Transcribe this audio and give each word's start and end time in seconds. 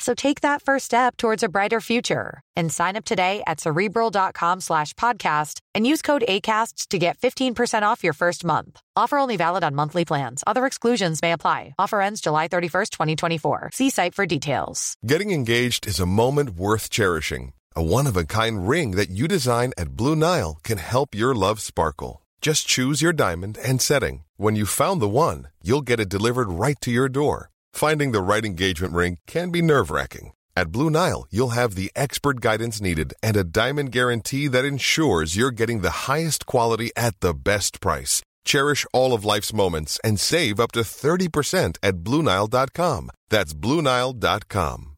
So 0.00 0.14
take 0.14 0.40
that 0.40 0.62
first 0.62 0.86
step 0.86 1.18
towards 1.18 1.42
a 1.42 1.48
brighter 1.48 1.80
future 1.80 2.40
and 2.56 2.72
sign 2.72 2.96
up 2.96 3.04
today 3.04 3.42
at 3.46 3.60
cerebral.com 3.60 4.62
slash 4.62 4.94
podcast 4.94 5.60
and 5.74 5.86
use 5.86 6.00
code 6.00 6.24
ACasts 6.26 6.88
to 6.88 6.98
get 6.98 7.18
15% 7.18 7.82
off 7.82 8.02
your 8.02 8.14
first 8.14 8.42
month. 8.42 8.80
Offer 8.96 9.18
only 9.18 9.36
valid 9.36 9.62
on 9.62 9.74
monthly 9.74 10.06
plans. 10.06 10.42
Other 10.46 10.64
exclusions 10.64 11.20
may 11.20 11.32
apply. 11.32 11.74
Offer 11.78 12.00
ends 12.00 12.22
July 12.22 12.48
31st, 12.48 12.90
2024. 12.90 13.70
See 13.74 13.90
site 13.90 14.14
for 14.14 14.24
details. 14.24 14.94
Getting 15.06 15.30
engaged 15.32 15.86
is 15.86 16.00
a 16.00 16.06
moment 16.06 16.56
worth 16.56 16.88
cherishing. 16.88 17.52
A 17.76 17.82
one 17.82 18.06
of 18.06 18.16
a 18.16 18.24
kind 18.24 18.66
ring 18.66 18.92
that 18.92 19.10
you 19.10 19.28
design 19.28 19.72
at 19.76 19.96
Blue 19.96 20.16
Nile 20.16 20.58
can 20.64 20.78
help 20.78 21.14
your 21.14 21.34
love 21.34 21.60
sparkle. 21.60 22.22
Just 22.40 22.66
choose 22.66 23.02
your 23.02 23.12
diamond 23.12 23.58
and 23.62 23.82
setting. 23.82 24.24
When 24.38 24.56
you 24.56 24.64
found 24.64 25.02
the 25.02 25.08
one, 25.08 25.48
you'll 25.62 25.82
get 25.82 26.00
it 26.00 26.08
delivered 26.08 26.48
right 26.48 26.80
to 26.80 26.90
your 26.90 27.10
door. 27.10 27.49
Finding 27.72 28.12
the 28.12 28.20
right 28.20 28.44
engagement 28.44 28.92
ring 28.92 29.18
can 29.26 29.50
be 29.50 29.62
nerve 29.62 29.90
wracking. 29.90 30.32
At 30.56 30.72
Blue 30.72 30.90
Nile, 30.90 31.26
you'll 31.30 31.56
have 31.56 31.74
the 31.74 31.90
expert 31.96 32.40
guidance 32.40 32.80
needed 32.80 33.14
and 33.22 33.36
a 33.36 33.44
diamond 33.44 33.92
guarantee 33.92 34.48
that 34.48 34.64
ensures 34.64 35.36
you're 35.36 35.50
getting 35.50 35.80
the 35.80 36.06
highest 36.10 36.44
quality 36.44 36.90
at 36.96 37.18
the 37.20 37.32
best 37.32 37.80
price. 37.80 38.22
Cherish 38.44 38.86
all 38.92 39.14
of 39.14 39.24
life's 39.24 39.52
moments 39.52 39.98
and 40.04 40.18
save 40.20 40.60
up 40.60 40.72
to 40.72 40.80
30% 40.80 41.78
at 41.82 41.96
BlueNile.com. 42.04 43.10
That's 43.28 43.54
BlueNile.com. 43.54 44.96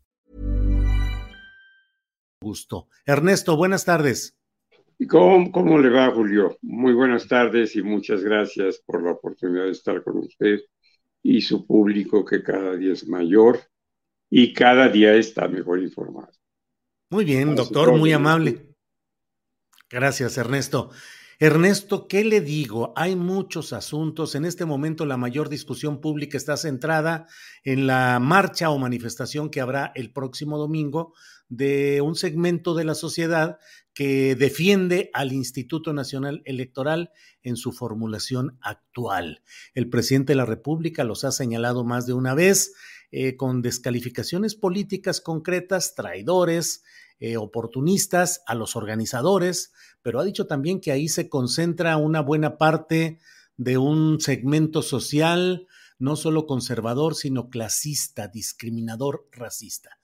Gusto. 2.43 2.89
Ernesto, 3.07 3.57
buenas 3.57 3.85
tardes. 3.85 4.33
¿Cómo, 5.09 5.51
¿Cómo 5.53 5.79
le 5.79 5.91
va, 5.91 6.11
Julio? 6.13 6.57
Muy 6.63 6.93
buenas 6.93 7.27
tardes 7.27 7.77
y 7.77 7.83
muchas 7.83 8.23
gracias 8.23 8.81
por 8.85 9.03
la 9.03 9.13
oportunidad 9.13 9.65
de 9.65 9.73
estar 9.73 10.03
con 10.03 10.19
usted 10.19 10.61
y 11.23 11.41
su 11.41 11.67
público 11.67 12.25
que 12.25 12.43
cada 12.43 12.77
día 12.77 12.93
es 12.93 13.07
mayor 13.07 13.61
y 14.31 14.53
cada 14.53 14.89
día 14.89 15.15
está 15.15 15.49
mejor 15.49 15.81
informado. 15.81 16.33
Muy 17.11 17.25
bien, 17.25 17.55
doctor, 17.55 17.97
muy 17.97 18.13
amable. 18.13 18.75
Gracias, 19.91 20.39
Ernesto. 20.39 20.91
Ernesto, 21.39 22.07
¿qué 22.07 22.25
le 22.25 22.41
digo? 22.41 22.93
Hay 22.97 23.17
muchos 23.17 23.73
asuntos. 23.73 24.35
En 24.35 24.45
este 24.45 24.65
momento 24.65 25.05
la 25.07 25.17
mayor 25.17 25.49
discusión 25.49 26.01
pública 26.01 26.37
está 26.37 26.57
centrada 26.57 27.27
en 27.65 27.87
la 27.87 28.19
marcha 28.21 28.71
o 28.71 28.79
manifestación 28.79 29.51
que 29.51 29.61
habrá 29.61 29.93
el 29.95 30.13
próximo 30.13 30.57
domingo 30.57 31.15
de 31.49 32.01
un 32.01 32.15
segmento 32.15 32.75
de 32.75 32.85
la 32.85 32.95
sociedad 32.95 33.59
que 33.95 34.35
defiende 34.35 35.11
al 35.13 35.33
Instituto 35.33 35.93
Nacional 35.93 36.43
Electoral 36.45 37.11
en 37.43 37.57
su 37.57 37.73
formulación 37.73 38.59
actual. 38.61 39.43
El 39.75 39.89
presidente 39.89 40.33
de 40.33 40.37
la 40.37 40.47
República 40.47 41.05
los 41.05 41.25
ha 41.25 41.33
señalado 41.33 41.85
más 41.85 42.07
de 42.07 42.15
una 42.15 42.35
vez 42.35 42.73
eh, 43.11 43.37
con 43.37 43.61
descalificaciones 43.61 44.55
políticas 44.55 45.21
concretas, 45.21 45.95
traidores, 45.95 46.83
eh, 47.21 47.37
oportunistas, 47.37 48.43
a 48.47 48.55
los 48.55 48.75
organizadores, 48.75 49.73
pero 50.01 50.19
ha 50.19 50.25
dicho 50.25 50.47
también 50.47 50.81
que 50.81 50.93
ahí 50.93 51.09
se 51.09 51.29
concentra 51.29 51.97
una 51.97 52.21
buena 52.21 52.57
parte 52.57 53.19
de 53.57 53.79
un 53.79 54.21
segmento 54.21 54.83
social, 54.83 55.69
no 55.99 56.17
solo 56.17 56.47
conservador, 56.47 57.15
sino 57.15 57.49
clasista, 57.49 58.29
discriminador, 58.29 59.29
racista. 59.31 59.99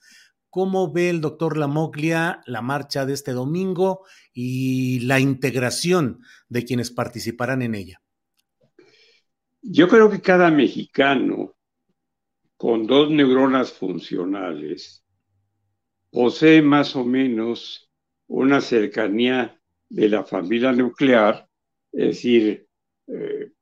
¿Cómo 0.51 0.93
ve 0.93 1.11
el 1.11 1.21
doctor 1.21 1.57
Lamoglia 1.57 2.41
la 2.47 2.63
marcha 2.63 3.05
de 3.05 3.13
este 3.13 3.33
domingo 3.33 4.05
y 4.33 5.01
la 5.01 5.21
integración 5.21 6.21
de 6.49 6.65
quienes 6.65 6.91
participarán 6.91 7.63
en 7.63 7.75
ella? 7.75 8.03
Yo 9.61 9.89
creo 9.89 10.11
que 10.11 10.21
cada 10.21 10.51
mexicano 10.51 11.55
con 12.57 12.87
dos 12.87 13.11
neuronas 13.11 13.73
funcionales 13.73 15.05
posee 16.11 16.63
más 16.63 16.97
o 16.97 17.05
menos 17.05 17.91
una 18.27 18.61
cercanía 18.61 19.61
de 19.89 20.09
la 20.09 20.25
familia 20.25 20.73
nuclear, 20.73 21.49
es 21.93 22.07
decir, 22.09 22.67
eh, 23.07 23.53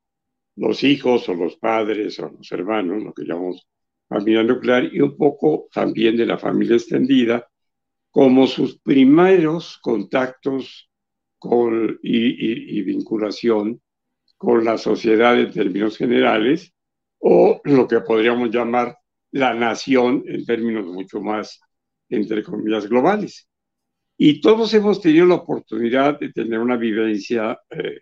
los 0.55 0.83
hijos 0.83 1.29
o 1.29 1.33
los 1.33 1.57
padres 1.57 2.19
o 2.19 2.29
los 2.29 2.51
hermanos, 2.51 3.03
lo 3.03 3.13
que 3.13 3.23
llamamos 3.23 3.67
familia 4.07 4.43
nuclear, 4.43 4.85
y 4.93 5.01
un 5.01 5.15
poco 5.17 5.67
también 5.73 6.17
de 6.17 6.25
la 6.25 6.37
familia 6.37 6.75
extendida, 6.75 7.47
como 8.11 8.47
sus 8.47 8.79
primeros 8.79 9.77
contactos 9.79 10.89
con, 11.37 11.99
y, 12.01 12.79
y 12.79 12.81
vinculación 12.83 13.81
con 14.37 14.63
la 14.63 14.77
sociedad 14.77 15.39
en 15.39 15.51
términos 15.51 15.97
generales, 15.97 16.73
o 17.19 17.61
lo 17.63 17.87
que 17.87 18.01
podríamos 18.01 18.49
llamar 18.51 18.97
la 19.31 19.53
nación 19.53 20.23
en 20.27 20.45
términos 20.45 20.85
mucho 20.85 21.21
más, 21.21 21.59
entre 22.09 22.43
comillas, 22.43 22.87
globales. 22.87 23.47
Y 24.17 24.41
todos 24.41 24.73
hemos 24.73 25.01
tenido 25.01 25.25
la 25.25 25.35
oportunidad 25.35 26.19
de 26.19 26.31
tener 26.31 26.59
una 26.59 26.75
vivencia 26.75 27.59
eh, 27.69 28.01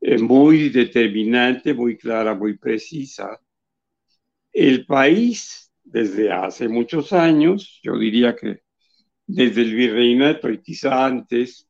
eh, 0.00 0.18
muy 0.18 0.70
determinante, 0.70 1.72
muy 1.72 1.96
clara, 1.96 2.34
muy 2.34 2.58
precisa. 2.58 3.38
El 4.52 4.86
país, 4.86 5.72
desde 5.82 6.30
hace 6.30 6.68
muchos 6.68 7.12
años, 7.12 7.80
yo 7.82 7.98
diría 7.98 8.36
que 8.36 8.60
desde 9.26 9.62
el 9.62 9.74
virreinato 9.74 10.50
y 10.50 10.62
quizá 10.62 11.06
antes, 11.06 11.68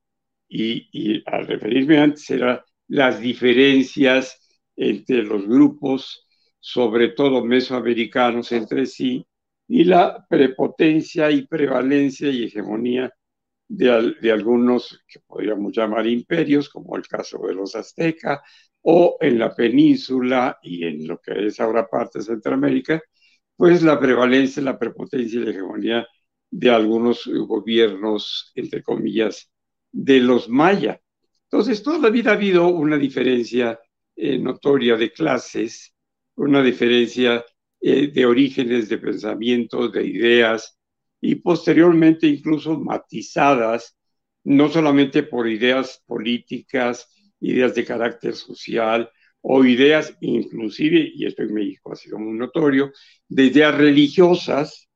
y, 0.48 1.22
al 1.26 1.46
referirme 1.46 1.98
antes, 1.98 2.28
eran 2.30 2.60
las 2.88 3.20
diferencias 3.20 4.38
entre 4.76 5.22
los 5.22 5.46
grupos, 5.46 6.26
sobre 6.60 7.08
todo 7.10 7.44
mesoamericanos 7.44 8.52
entre 8.52 8.86
sí, 8.86 9.26
y 9.68 9.84
la 9.84 10.26
prepotencia 10.28 11.30
y 11.30 11.46
prevalencia 11.46 12.28
y 12.30 12.44
hegemonía 12.44 13.12
de, 13.68 14.30
algunos 14.30 15.02
que 15.08 15.20
podríamos 15.20 15.72
llamar 15.74 16.06
imperios, 16.06 16.68
como 16.68 16.96
el 16.96 17.06
caso 17.06 17.38
de 17.46 17.54
los 17.54 17.74
aztecas, 17.74 18.40
o 18.82 19.16
en 19.20 19.38
la 19.38 19.54
península 19.54 20.58
y 20.62 20.84
en 20.84 21.06
lo 21.06 21.18
que 21.20 21.46
es 21.46 21.60
ahora 21.60 21.88
parte 21.88 22.18
de 22.18 22.24
Centroamérica, 22.24 23.02
pues 23.56 23.82
la 23.82 23.98
prevalencia, 23.98 24.62
la 24.62 24.78
prepotencia 24.78 25.40
y 25.40 25.44
la 25.44 25.50
hegemonía 25.50 26.06
de 26.50 26.70
algunos 26.70 27.26
gobiernos, 27.26 28.52
entre 28.54 28.82
comillas, 28.82 29.50
de 29.90 30.20
los 30.20 30.48
mayas. 30.48 30.98
Entonces, 31.44 31.82
toda 31.82 31.98
la 31.98 32.10
vida 32.10 32.30
ha 32.30 32.34
habido 32.34 32.68
una 32.68 32.98
diferencia 32.98 33.78
eh, 34.16 34.38
notoria 34.38 34.96
de 34.96 35.12
clases, 35.12 35.94
una 36.36 36.62
diferencia 36.62 37.44
eh, 37.80 38.08
de 38.08 38.26
orígenes, 38.26 38.88
de 38.88 38.98
pensamientos, 38.98 39.92
de 39.92 40.06
ideas, 40.06 40.78
y 41.20 41.36
posteriormente 41.36 42.26
incluso 42.26 42.78
matizadas, 42.78 43.96
no 44.44 44.68
solamente 44.68 45.22
por 45.22 45.48
ideas 45.48 46.02
políticas, 46.06 47.08
ideas 47.42 47.74
de 47.74 47.84
carácter 47.84 48.34
social 48.34 49.10
o 49.40 49.64
ideas 49.64 50.16
inclusive, 50.20 51.10
y 51.14 51.26
esto 51.26 51.42
en 51.42 51.54
México 51.54 51.92
ha 51.92 51.96
sido 51.96 52.18
muy 52.18 52.38
notorio, 52.38 52.92
de 53.28 53.44
ideas 53.44 53.76
religiosas 53.76 54.88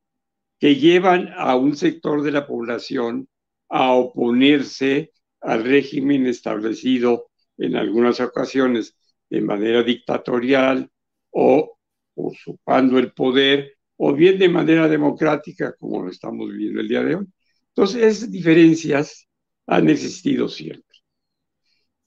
que 0.58 0.76
llevan 0.76 1.30
a 1.36 1.56
un 1.56 1.76
sector 1.76 2.22
de 2.22 2.32
la 2.32 2.46
población 2.46 3.28
a 3.68 3.92
oponerse 3.92 5.12
al 5.40 5.64
régimen 5.64 6.26
establecido 6.26 7.28
en 7.58 7.76
algunas 7.76 8.20
ocasiones 8.20 8.96
de 9.28 9.40
manera 9.40 9.82
dictatorial 9.82 10.88
o 11.30 11.78
usurpando 12.14 12.98
el 12.98 13.12
poder 13.12 13.76
o 13.96 14.12
bien 14.14 14.38
de 14.38 14.48
manera 14.48 14.88
democrática, 14.88 15.74
como 15.78 16.02
lo 16.02 16.10
estamos 16.10 16.48
viviendo 16.50 16.80
el 16.80 16.88
día 16.88 17.02
de 17.02 17.16
hoy. 17.16 17.26
Entonces, 17.68 18.02
esas 18.02 18.30
diferencias 18.30 19.28
han 19.66 19.88
existido 19.90 20.48
siempre. 20.48 20.85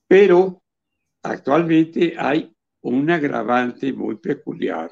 Pero 0.09 0.63
actualmente 1.21 2.15
hay 2.17 2.51
un 2.81 3.11
agravante 3.11 3.93
muy 3.93 4.17
peculiar 4.17 4.89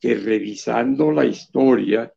que 0.00 0.16
revisando 0.16 1.12
la 1.12 1.24
historia, 1.24 2.12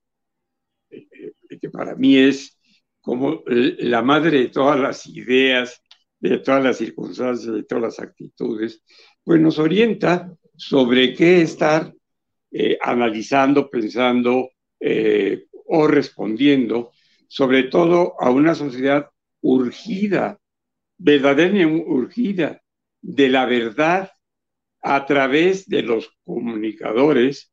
eh, 0.90 1.08
eh, 1.12 1.60
que 1.60 1.70
para 1.70 1.96
mí 1.96 2.18
es 2.18 2.58
como 3.02 3.44
la 3.46 4.02
madre 4.02 4.40
de 4.40 4.48
todas 4.48 4.80
las 4.80 5.06
ideas, 5.06 5.80
de 6.20 6.40
todas 6.40 6.64
las 6.64 6.78
circunstancias, 6.78 7.54
de 7.54 7.64
todas 7.66 7.84
las 7.84 8.00
actitudes, 8.00 8.82
pues 9.24 9.40
nos 9.40 9.60
orienta 9.60 10.34
sobre 10.58 11.14
qué 11.14 11.44
estar 11.44 11.94
eh, 12.50 12.80
analizando, 12.82 13.70
pensando 13.70 14.50
o 15.68 15.88
respondiendo, 15.88 16.92
sobre 17.28 17.64
todo 17.64 18.16
a 18.20 18.32
una 18.32 18.56
sociedad 18.56 19.10
urgida, 19.42 20.40
verdaderamente 20.98 21.66
urgida 21.66 22.62
de 23.02 23.30
la 23.30 23.46
verdad 23.46 24.12
a 24.82 25.06
través 25.06 25.68
de 25.68 25.82
los 25.82 26.10
comunicadores 26.24 27.52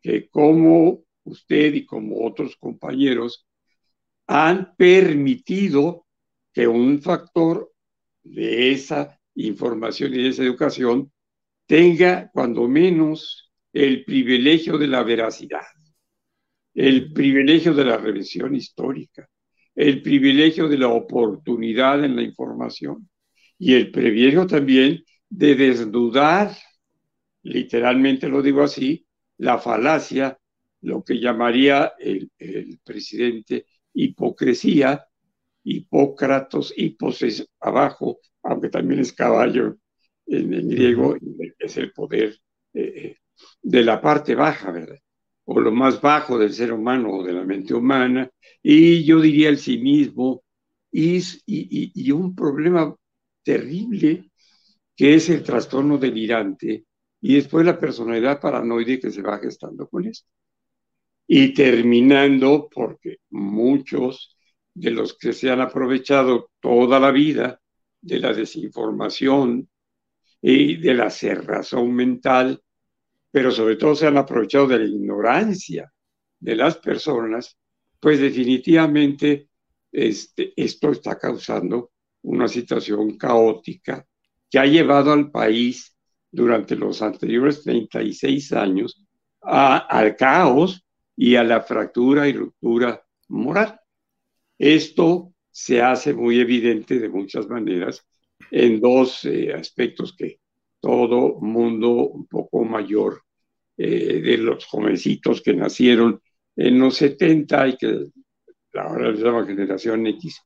que 0.00 0.28
como 0.28 1.04
usted 1.24 1.74
y 1.74 1.84
como 1.84 2.26
otros 2.26 2.56
compañeros 2.56 3.46
han 4.26 4.74
permitido 4.76 6.06
que 6.52 6.66
un 6.66 7.00
factor 7.00 7.72
de 8.22 8.72
esa 8.72 9.20
información 9.34 10.14
y 10.14 10.22
de 10.22 10.28
esa 10.28 10.42
educación 10.42 11.12
tenga 11.66 12.30
cuando 12.32 12.66
menos 12.68 13.52
el 13.72 14.04
privilegio 14.04 14.76
de 14.78 14.88
la 14.88 15.02
veracidad, 15.02 15.66
el 16.74 17.12
privilegio 17.12 17.74
de 17.74 17.84
la 17.84 17.96
revisión 17.96 18.54
histórica, 18.54 19.28
el 19.74 20.02
privilegio 20.02 20.68
de 20.68 20.78
la 20.78 20.88
oportunidad 20.88 22.04
en 22.04 22.16
la 22.16 22.22
información 22.22 23.08
y 23.58 23.74
el 23.74 23.90
privilegio 23.90 24.46
también 24.46 25.04
de 25.28 25.54
desnudar, 25.54 26.56
literalmente 27.42 28.28
lo 28.28 28.42
digo 28.42 28.62
así, 28.62 29.06
la 29.38 29.58
falacia, 29.58 30.38
lo 30.82 31.04
que 31.04 31.20
llamaría 31.20 31.92
el, 31.98 32.30
presidente 32.82 33.66
hipocresía, 33.92 35.04
hipócratos, 35.62 36.72
hipos 36.76 37.22
abajo, 37.60 38.20
aunque 38.42 38.70
también 38.70 39.00
es 39.00 39.12
caballo 39.12 39.76
en, 40.26 40.68
griego, 40.68 41.16
es 41.58 41.76
el 41.76 41.92
poder 41.92 42.38
eh, 42.72 42.92
eh, 42.96 43.16
de 43.62 43.82
la 43.82 44.00
parte 44.00 44.34
baja, 44.34 44.70
¿verdad? 44.70 44.98
O 45.52 45.60
lo 45.60 45.72
más 45.72 46.00
bajo 46.00 46.38
del 46.38 46.52
ser 46.52 46.72
humano 46.72 47.10
o 47.10 47.24
de 47.24 47.32
la 47.32 47.44
mente 47.44 47.74
humana, 47.74 48.30
y 48.62 49.04
yo 49.04 49.20
diría 49.20 49.48
el 49.48 49.58
sí 49.58 49.78
mismo, 49.78 50.42
y, 50.92 51.22
y 51.46 52.10
un 52.10 52.34
problema 52.34 52.94
terrible 53.42 54.30
que 54.96 55.14
es 55.14 55.30
el 55.30 55.42
trastorno 55.42 55.98
delirante 55.98 56.84
y 57.20 57.34
después 57.34 57.64
la 57.66 57.78
personalidad 57.78 58.40
paranoide 58.40 58.98
que 58.98 59.10
se 59.10 59.22
va 59.22 59.38
gestando 59.38 59.88
con 59.88 60.06
esto. 60.06 60.28
Y 61.26 61.54
terminando 61.54 62.68
porque 62.72 63.18
muchos 63.30 64.36
de 64.74 64.90
los 64.90 65.16
que 65.16 65.32
se 65.32 65.50
han 65.50 65.60
aprovechado 65.60 66.50
toda 66.60 66.98
la 66.98 67.10
vida 67.10 67.60
de 68.00 68.18
la 68.18 68.32
desinformación 68.32 69.68
y 70.42 70.76
de 70.76 70.94
la 70.94 71.10
cerrazón 71.10 71.94
mental, 71.94 72.60
pero 73.30 73.50
sobre 73.50 73.76
todo 73.76 73.94
se 73.94 74.06
han 74.06 74.16
aprovechado 74.16 74.66
de 74.66 74.78
la 74.78 74.84
ignorancia 74.84 75.92
de 76.38 76.56
las 76.56 76.78
personas, 76.78 77.56
pues 78.00 78.18
definitivamente 78.18 79.48
este, 79.92 80.52
esto 80.56 80.90
está 80.90 81.18
causando 81.18 81.92
una 82.22 82.48
situación 82.48 83.16
caótica 83.16 84.06
que 84.50 84.58
ha 84.58 84.66
llevado 84.66 85.12
al 85.12 85.30
país 85.30 85.96
durante 86.30 86.76
los 86.76 87.02
anteriores 87.02 87.62
36 87.62 88.52
años 88.52 89.06
al 89.42 90.16
caos 90.16 90.84
y 91.16 91.36
a 91.36 91.44
la 91.44 91.60
fractura 91.62 92.28
y 92.28 92.32
ruptura 92.32 93.04
moral. 93.28 93.80
Esto 94.58 95.32
se 95.50 95.80
hace 95.80 96.14
muy 96.14 96.40
evidente 96.40 96.98
de 96.98 97.08
muchas 97.08 97.48
maneras 97.48 98.06
en 98.50 98.80
dos 98.80 99.24
eh, 99.24 99.52
aspectos 99.52 100.14
que 100.16 100.39
todo 100.80 101.38
mundo 101.40 101.90
un 101.90 102.26
poco 102.26 102.64
mayor 102.64 103.22
eh, 103.76 104.20
de 104.20 104.38
los 104.38 104.64
jovencitos 104.66 105.42
que 105.42 105.54
nacieron 105.54 106.20
en 106.56 106.78
los 106.78 106.96
70 106.96 107.68
y 107.68 107.76
que 107.76 108.06
ahora 108.74 109.10
les 109.10 109.20
llama 109.20 109.46
generación 109.46 110.06
X, 110.06 110.40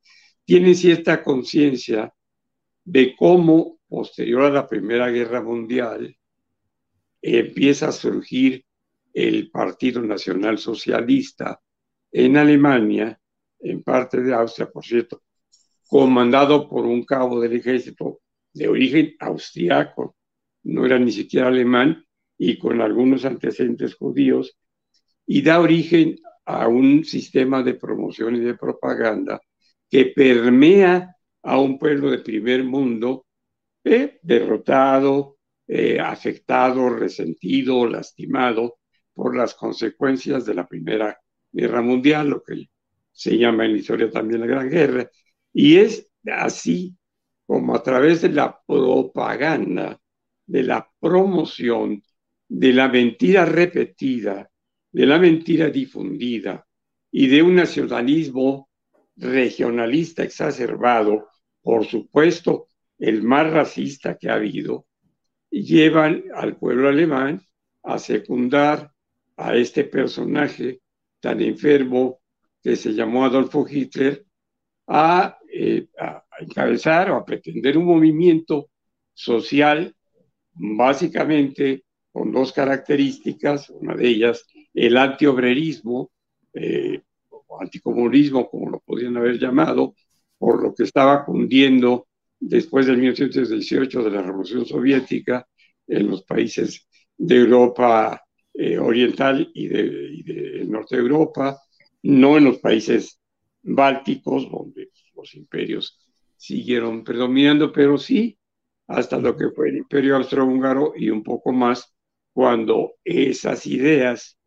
tienen 0.45 0.75
cierta 0.75 1.23
conciencia 1.23 2.13
de 2.85 3.15
cómo 3.17 3.79
posterior 3.89 4.43
a 4.43 4.51
la 4.51 4.69
Primera 4.69 5.09
Guerra 5.09 5.43
Mundial, 5.43 6.17
empieza 7.23 7.89
a 7.89 7.93
surgir 7.93 8.65
el 9.13 9.51
Partido 9.51 10.03
Nacional 10.03 10.59
Socialista 10.59 11.61
en 12.13 12.37
Alemania, 12.37 13.19
en 13.61 13.83
parte 13.83 14.21
de 14.21 14.35
Austria, 14.35 14.71
por 14.71 14.85
cierto, 14.85 15.23
comandado 15.87 16.69
por 16.69 16.85
un 16.85 17.05
cabo 17.05 17.41
del 17.41 17.55
ejército 17.55 18.21
de 18.53 18.69
origen 18.69 19.15
austriaco, 19.21 20.17
no 20.65 20.87
era 20.87 20.99
ni 20.99 21.13
siquiera 21.13 21.49
alemán, 21.49 22.05
y 22.37 22.59
con 22.59 22.81
algunos 22.81 23.25
antecedentes 23.25 23.95
judíos, 23.95 24.57
y 25.27 25.43
da 25.43 25.61
origen 25.61 26.17
a 26.45 26.69
un 26.69 27.05
sistema 27.05 27.63
de 27.63 27.75
promoción 27.75 28.37
y 28.37 28.41
de 28.41 28.55
propaganda 28.55 29.41
que 29.89 30.07
permea 30.07 31.17
a 31.43 31.59
un 31.59 31.79
pueblo 31.79 32.11
de 32.11 32.19
primer 32.19 32.65
mundo 32.65 33.27
eh, 33.85 34.19
derrotado, 34.23 35.39
eh, 35.67 35.99
afectado, 36.01 36.91
resentido, 36.91 37.87
lastimado 37.87 38.79
por 39.13 39.37
las 39.37 39.55
consecuencias 39.55 40.45
de 40.45 40.55
la 40.55 40.67
Primera 40.67 41.19
Guerra 41.53 41.83
Mundial, 41.83 42.31
lo 42.31 42.43
que 42.43 42.69
se 43.13 43.39
llama 43.39 43.65
en 43.65 43.73
la 43.73 43.79
historia 43.79 44.11
también 44.11 44.41
la 44.41 44.47
Gran 44.47 44.69
Guerra. 44.69 45.09
Y 45.53 45.77
es 45.77 46.11
así 46.27 46.97
como 47.47 47.75
a 47.75 47.83
través 47.83 48.23
de 48.23 48.31
la 48.31 48.61
propaganda, 48.67 50.01
de 50.47 50.63
la 50.63 50.89
promoción, 51.01 52.03
de 52.49 52.73
la 52.73 52.89
mentira 52.89 53.45
repetida, 53.45 54.51
de 54.93 55.07
la 55.07 55.19
mentira 55.19 55.71
difundida 55.71 56.67
y 57.11 57.27
de 57.27 57.43
un 57.43 57.55
nacionalismo 57.57 58.69
regionalista 59.17 60.23
exacerbado, 60.23 61.29
por 61.63 61.85
supuesto, 61.87 62.69
el 62.99 63.23
más 63.23 63.51
racista 63.51 64.17
que 64.17 64.29
ha 64.29 64.35
habido, 64.35 64.87
llevan 65.51 66.25
al 66.35 66.57
pueblo 66.57 66.89
alemán 66.89 67.41
a 67.83 67.99
secundar 67.99 68.91
a 69.37 69.55
este 69.57 69.85
personaje 69.85 70.81
tan 71.21 71.41
enfermo 71.41 72.21
que 72.63 72.77
se 72.77 72.93
llamó 72.93 73.25
Adolfo 73.25 73.67
Hitler 73.69 74.25
a, 74.87 75.39
eh, 75.53 75.87
a 75.99 76.25
encabezar 76.41 77.11
o 77.11 77.17
a 77.17 77.25
pretender 77.25 77.77
un 77.79 77.87
movimiento 77.87 78.71
social 79.13 79.95
básicamente 80.55 81.85
con 82.13 82.33
dos 82.33 82.53
características, 82.53 83.71
una 83.71 83.95
de 83.95 84.09
ellas 84.09 84.47
el 84.73 84.97
antiobrerismo, 84.97 86.11
eh, 86.53 87.01
o 87.29 87.61
anticomunismo, 87.61 88.49
como 88.49 88.71
lo 88.71 88.81
podrían 88.81 89.17
haber 89.17 89.39
llamado, 89.39 89.95
por 90.39 90.63
lo 90.63 90.75
que 90.75 90.83
estaba 90.83 91.25
cundiendo 91.25 92.09
después 92.39 92.87
del 92.87 92.99
1918 92.99 94.03
de 94.03 94.11
la 94.11 94.23
Revolución 94.23 94.67
Soviética 94.67 95.47
en 95.87 96.09
los 96.09 96.23
países 96.25 96.87
de 97.17 97.37
Europa 97.37 98.23
eh, 98.53 98.79
Oriental 98.79 99.51
y 99.55 99.69
de, 99.69 100.65
Norte 100.67 100.97
de 100.97 101.03
Europa, 101.03 101.61
no 102.03 102.37
en 102.37 102.45
los 102.45 102.59
países 102.59 103.21
bálticos, 103.63 104.51
donde 104.51 104.91
los 105.15 105.35
imperios 105.35 106.01
siguieron 106.37 107.05
predominando, 107.05 107.73
pero 107.73 107.97
sí 107.97 108.37
hasta 108.87 109.19
lo 109.19 109.37
que 109.37 109.51
fue 109.51 109.71
el 109.71 109.79
imperio 109.79 110.17
austrohúngaro 110.17 110.93
y 110.97 111.11
un 111.11 111.23
poco 111.23 111.53
más 111.53 111.95
cuando 112.33 112.95
esas 113.05 113.67
ideas 113.67 114.39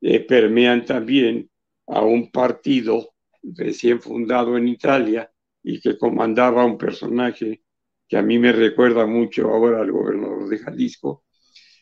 eh, 0.00 0.20
permean 0.20 0.84
también 0.84 1.50
a 1.86 2.02
un 2.02 2.30
partido 2.30 3.10
recién 3.42 4.00
fundado 4.00 4.56
en 4.56 4.68
Italia, 4.68 5.30
y 5.62 5.80
que 5.80 5.98
comandaba 5.98 6.64
un 6.64 6.78
personaje 6.78 7.62
que 8.08 8.16
a 8.16 8.22
mí 8.22 8.38
me 8.38 8.52
recuerda 8.52 9.06
mucho 9.06 9.48
ahora 9.48 9.80
al 9.80 9.92
gobernador 9.92 10.48
de 10.48 10.58
Jalisco, 10.58 11.24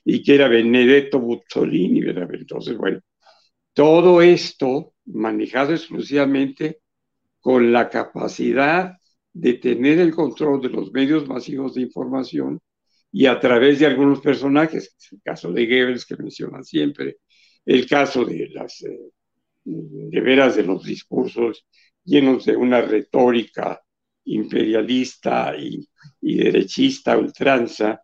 y 0.04 0.22
que 0.22 0.34
era 0.34 0.48
Benedetto 0.48 1.20
Buzzolini. 1.20 2.00
Entonces, 2.00 2.76
bueno, 2.76 3.00
todo 3.72 4.22
esto 4.22 4.94
manejado 5.06 5.72
exclusivamente 5.72 6.80
con 7.40 7.72
la 7.72 7.88
capacidad 7.88 8.96
de 9.38 9.54
tener 9.54 9.98
el 9.98 10.14
control 10.14 10.62
de 10.62 10.70
los 10.70 10.90
medios 10.92 11.28
masivos 11.28 11.74
de 11.74 11.82
información 11.82 12.58
y 13.12 13.26
a 13.26 13.38
través 13.38 13.78
de 13.78 13.86
algunos 13.86 14.20
personajes, 14.20 14.96
el 15.12 15.20
caso 15.22 15.52
de 15.52 15.66
Goebbels 15.66 16.06
que 16.06 16.16
mencionan 16.16 16.64
siempre, 16.64 17.18
el 17.66 17.86
caso 17.86 18.24
de 18.24 18.48
las 18.48 18.82
eh, 18.82 18.98
de 19.64 20.20
veras 20.20 20.56
de 20.56 20.62
los 20.62 20.84
discursos 20.84 21.66
llenos 22.04 22.46
de 22.46 22.56
una 22.56 22.80
retórica 22.80 23.82
imperialista 24.24 25.54
y, 25.58 25.86
derechista 26.20 27.18
ultranza, 27.18 28.00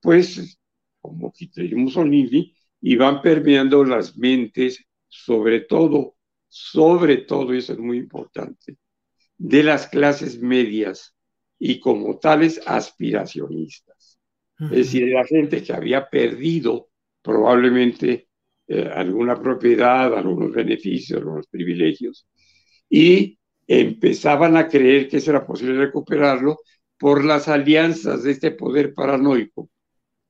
pues 0.00 0.58
como 1.00 1.32
Hitler 1.36 1.72
y 1.72 1.76
Mussolini, 1.76 2.54
y 2.80 2.96
van 2.96 3.22
permeando 3.22 3.84
las 3.84 4.16
mentes, 4.16 4.84
sobre 5.08 5.60
todo, 5.60 6.16
sobre 6.48 7.18
todo, 7.18 7.54
y 7.54 7.58
eso 7.58 7.72
es 7.72 7.78
muy 7.78 7.98
importante, 7.98 8.76
de 9.44 9.62
las 9.62 9.88
clases 9.88 10.40
medias 10.40 11.14
y 11.58 11.78
como 11.78 12.18
tales 12.18 12.62
aspiracionistas. 12.64 14.18
Es 14.58 14.70
decir, 14.70 15.08
la 15.08 15.26
gente 15.26 15.62
que 15.62 15.74
había 15.74 16.08
perdido 16.08 16.88
probablemente 17.20 18.28
eh, 18.66 18.90
alguna 18.90 19.38
propiedad, 19.38 20.16
algunos 20.16 20.50
beneficios, 20.50 21.18
algunos 21.18 21.46
privilegios, 21.48 22.26
y 22.88 23.38
empezaban 23.66 24.56
a 24.56 24.66
creer 24.66 25.08
que 25.10 25.18
era 25.18 25.46
posible 25.46 25.76
recuperarlo 25.76 26.60
por 26.96 27.22
las 27.22 27.46
alianzas 27.46 28.22
de 28.22 28.30
este 28.30 28.52
poder 28.52 28.94
paranoico, 28.94 29.68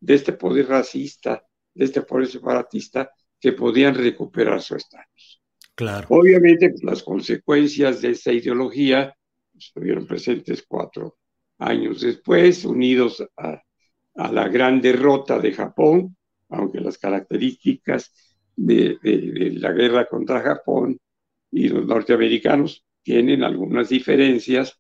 de 0.00 0.14
este 0.14 0.33
poder 0.33 0.66
racista, 0.66 1.47
de 1.73 1.85
este 1.85 2.02
poder 2.02 2.26
separatista, 2.26 3.12
que 3.38 3.52
podían 3.52 3.94
recuperar 3.94 4.61
su 4.61 4.75
estatus. 4.75 5.44
Claro. 5.75 6.07
Obviamente, 6.11 6.73
las 6.83 7.02
consecuencias 7.02 8.00
de 8.00 8.11
esta 8.11 8.33
ideología 8.33 9.14
estuvieron 9.57 10.07
presentes 10.07 10.64
cuatro 10.66 11.16
años 11.59 12.00
después, 12.00 12.64
unidos 12.64 13.25
a, 13.37 13.61
la 14.14 14.49
gran 14.49 14.81
derrota 14.81 15.40
de 15.40 15.52
Japón, 15.52 16.16
aunque 16.49 16.81
las 16.81 16.99
características 16.99 18.12
de, 18.54 18.97
de, 19.02 19.54
la 19.57 19.73
guerra 19.73 20.07
contra 20.07 20.40
Japón 20.40 21.00
y 21.50 21.69
los 21.69 21.85
norteamericanos 21.85 22.85
tienen 23.02 23.43
algunas 23.43 23.88
diferencias 23.88 24.78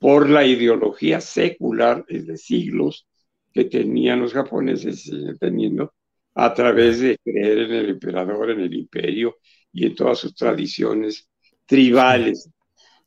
por 0.00 0.28
la 0.28 0.44
ideología 0.44 1.20
secular 1.20 2.04
de 2.06 2.36
siglos 2.36 3.06
que 3.52 3.66
tenían 3.66 4.20
los 4.20 4.32
japoneses 4.32 5.06
y 5.06 5.38
teniendo 5.38 5.94
a 6.34 6.52
través 6.52 7.00
de 7.00 7.18
creer 7.22 7.58
en 7.58 7.72
el 7.72 7.88
emperador, 7.90 8.50
en 8.50 8.60
el 8.60 8.74
imperio 8.74 9.36
y 9.72 9.86
en 9.86 9.94
todas 9.94 10.18
sus 10.18 10.34
tradiciones 10.34 11.28
tribales. 11.66 12.48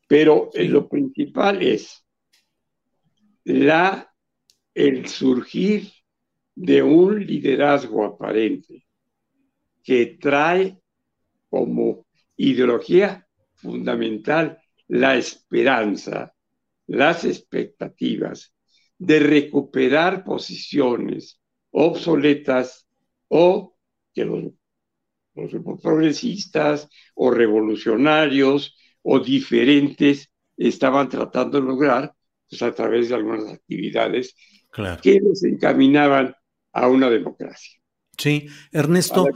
Pero 0.07 0.49
eh, 0.53 0.65
lo 0.65 0.87
principal 0.87 1.61
es 1.61 2.03
la, 3.43 4.11
el 4.73 5.07
surgir 5.07 5.91
de 6.55 6.81
un 6.81 7.25
liderazgo 7.25 8.05
aparente 8.05 8.85
que 9.83 10.17
trae 10.19 10.79
como 11.49 12.05
ideología 12.37 13.27
fundamental 13.53 14.59
la 14.87 15.15
esperanza, 15.15 16.33
las 16.87 17.25
expectativas 17.25 18.53
de 18.97 19.19
recuperar 19.19 20.23
posiciones 20.23 21.39
obsoletas 21.71 22.87
o 23.27 23.75
que 24.13 24.25
los, 24.25 24.53
progresistas 25.81 26.89
o 27.13 27.31
revolucionarios 27.31 28.75
o 29.01 29.19
diferentes 29.19 30.31
estaban 30.57 31.09
tratando 31.09 31.59
de 31.59 31.67
lograr 31.67 32.13
pues, 32.49 32.61
a 32.61 32.73
través 32.73 33.09
de 33.09 33.15
algunas 33.15 33.51
actividades 33.51 34.35
que 35.01 35.19
los 35.21 35.43
encaminaban 35.43 36.35
a 36.73 36.87
una 36.87 37.09
democracia. 37.09 37.79
Sí, 38.17 38.47
Ernesto, 38.71 39.27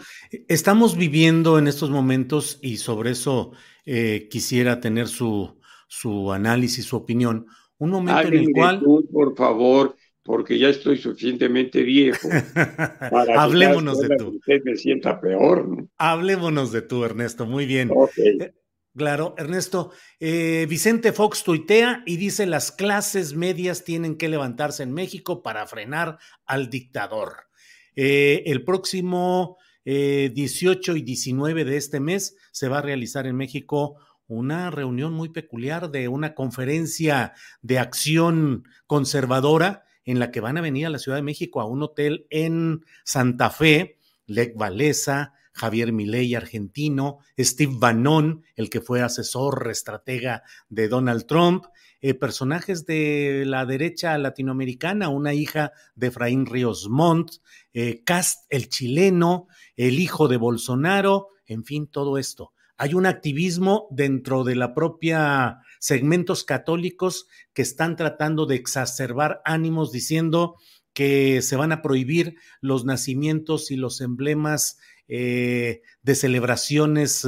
estamos 0.47 0.97
viviendo 0.97 1.59
en 1.59 1.67
estos 1.67 1.89
momentos 1.89 2.59
y 2.61 2.77
sobre 2.77 3.11
eso 3.11 3.51
eh, 3.85 4.27
quisiera 4.29 4.79
tener 4.79 5.07
su, 5.07 5.59
su 5.87 6.31
análisis, 6.31 6.85
su 6.85 6.95
opinión, 6.95 7.45
un 7.77 7.89
momento 7.89 8.27
en 8.27 8.33
el 8.33 8.51
cual... 8.51 8.81
por 9.11 9.35
favor, 9.35 9.95
porque 10.23 10.59
ya 10.59 10.69
estoy 10.69 10.97
suficientemente 10.97 11.81
viejo. 11.83 12.27
Hablémonos 13.35 13.99
de 13.99 14.15
tú. 14.17 14.37
Usted 14.37 14.61
me 14.63 14.75
sienta 14.75 15.19
peor. 15.19 15.67
¿no? 15.67 15.89
Hablémonos 15.97 16.71
de 16.71 16.81
tú, 16.81 17.03
Ernesto, 17.03 17.45
muy 17.45 17.65
bien. 17.65 17.89
Okay. 17.91 18.37
Eh, 18.39 18.53
claro, 18.95 19.35
Ernesto, 19.37 19.91
eh, 20.19 20.65
Vicente 20.69 21.13
Fox 21.13 21.43
tuitea 21.43 22.03
y 22.05 22.17
dice 22.17 22.45
las 22.45 22.71
clases 22.71 23.33
medias 23.33 23.83
tienen 23.83 24.17
que 24.17 24.29
levantarse 24.29 24.83
en 24.83 24.93
México 24.93 25.41
para 25.41 25.65
frenar 25.67 26.17
al 26.45 26.69
dictador. 26.69 27.49
Eh, 27.95 28.43
el 28.45 28.63
próximo 28.63 29.57
eh, 29.85 30.31
18 30.33 30.95
y 30.95 31.01
19 31.01 31.65
de 31.65 31.77
este 31.77 31.99
mes 31.99 32.35
se 32.51 32.67
va 32.67 32.77
a 32.79 32.81
realizar 32.81 33.25
en 33.25 33.35
México 33.35 33.97
una 34.27 34.69
reunión 34.69 35.13
muy 35.13 35.29
peculiar 35.29 35.89
de 35.89 36.07
una 36.07 36.35
conferencia 36.35 37.33
de 37.61 37.79
acción 37.79 38.63
conservadora 38.85 39.83
en 40.09 40.17
la 40.17 40.31
que 40.31 40.41
van 40.41 40.57
a 40.57 40.61
venir 40.61 40.87
a 40.87 40.89
la 40.89 40.97
Ciudad 40.97 41.19
de 41.19 41.23
México 41.23 41.61
a 41.61 41.65
un 41.65 41.83
hotel 41.83 42.25
en 42.31 42.83
Santa 43.03 43.51
Fe, 43.51 43.99
Lec 44.25 44.57
Valesa, 44.57 45.33
Javier 45.53 45.91
Milei 45.91 46.33
argentino, 46.33 47.19
Steve 47.37 47.73
Bannon, 47.75 48.43
el 48.55 48.71
que 48.71 48.81
fue 48.81 49.03
asesor 49.03 49.67
estratega 49.69 50.41
de 50.67 50.87
Donald 50.87 51.27
Trump, 51.27 51.65
eh, 52.01 52.15
personajes 52.15 52.87
de 52.87 53.43
la 53.45 53.67
derecha 53.67 54.17
latinoamericana, 54.17 55.09
una 55.09 55.35
hija 55.35 55.73
de 55.93 56.07
Efraín 56.07 56.47
Ríos 56.47 56.89
Montt, 56.89 57.33
eh, 57.73 58.01
Cast 58.03 58.47
el 58.49 58.67
chileno, 58.67 59.47
el 59.75 59.99
hijo 59.99 60.27
de 60.27 60.37
Bolsonaro, 60.37 61.27
en 61.45 61.65
fin, 61.65 61.85
todo 61.85 62.17
esto. 62.17 62.51
Hay 62.81 62.93
un 62.93 63.05
activismo 63.05 63.89
dentro 63.91 64.45
de 64.45 64.55
la 64.55 64.73
propia 64.73 65.59
segmentos 65.79 66.45
católicos 66.45 67.27
que 67.51 67.61
están 67.61 67.97
tratando 67.97 68.45
de 68.45 68.55
exacerbar 68.55 69.41
ánimos 69.43 69.91
diciendo 69.91 70.55
que 70.93 71.41
se 71.41 71.57
van 71.57 71.73
a 71.73 71.81
prohibir 71.81 72.35
los 72.61 72.85
nacimientos 72.85 73.69
y 73.69 73.75
los 73.75 73.99
emblemas 73.99 74.79
eh, 75.09 75.81
de 76.03 76.15
celebraciones 76.15 77.27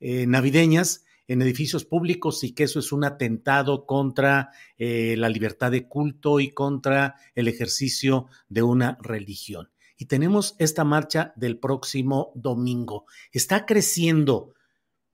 eh, 0.00 0.26
navideñas 0.26 1.06
en 1.26 1.40
edificios 1.40 1.86
públicos 1.86 2.44
y 2.44 2.52
que 2.52 2.64
eso 2.64 2.78
es 2.78 2.92
un 2.92 3.04
atentado 3.04 3.86
contra 3.86 4.50
eh, 4.76 5.14
la 5.16 5.30
libertad 5.30 5.70
de 5.70 5.88
culto 5.88 6.38
y 6.38 6.50
contra 6.50 7.14
el 7.34 7.48
ejercicio 7.48 8.26
de 8.50 8.62
una 8.62 8.98
religión. 9.00 9.70
Y 9.96 10.04
tenemos 10.04 10.54
esta 10.58 10.84
marcha 10.84 11.32
del 11.34 11.58
próximo 11.58 12.30
domingo. 12.34 13.06
Está 13.32 13.64
creciendo 13.64 14.52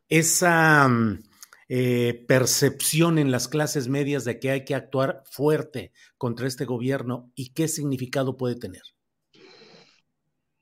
esa 0.09 0.89
mm, 0.89 1.19
eh, 1.69 2.25
percepción 2.27 3.19
en 3.19 3.31
las 3.31 3.47
clases 3.47 3.89
medias 3.89 4.25
de 4.25 4.39
que 4.39 4.51
hay 4.51 4.65
que 4.65 4.75
actuar 4.75 5.23
fuerte 5.31 5.93
contra 6.17 6.47
este 6.47 6.65
gobierno 6.65 7.31
y 7.35 7.53
qué 7.53 7.69
significado 7.69 8.37
puede 8.37 8.57
tener. 8.57 8.83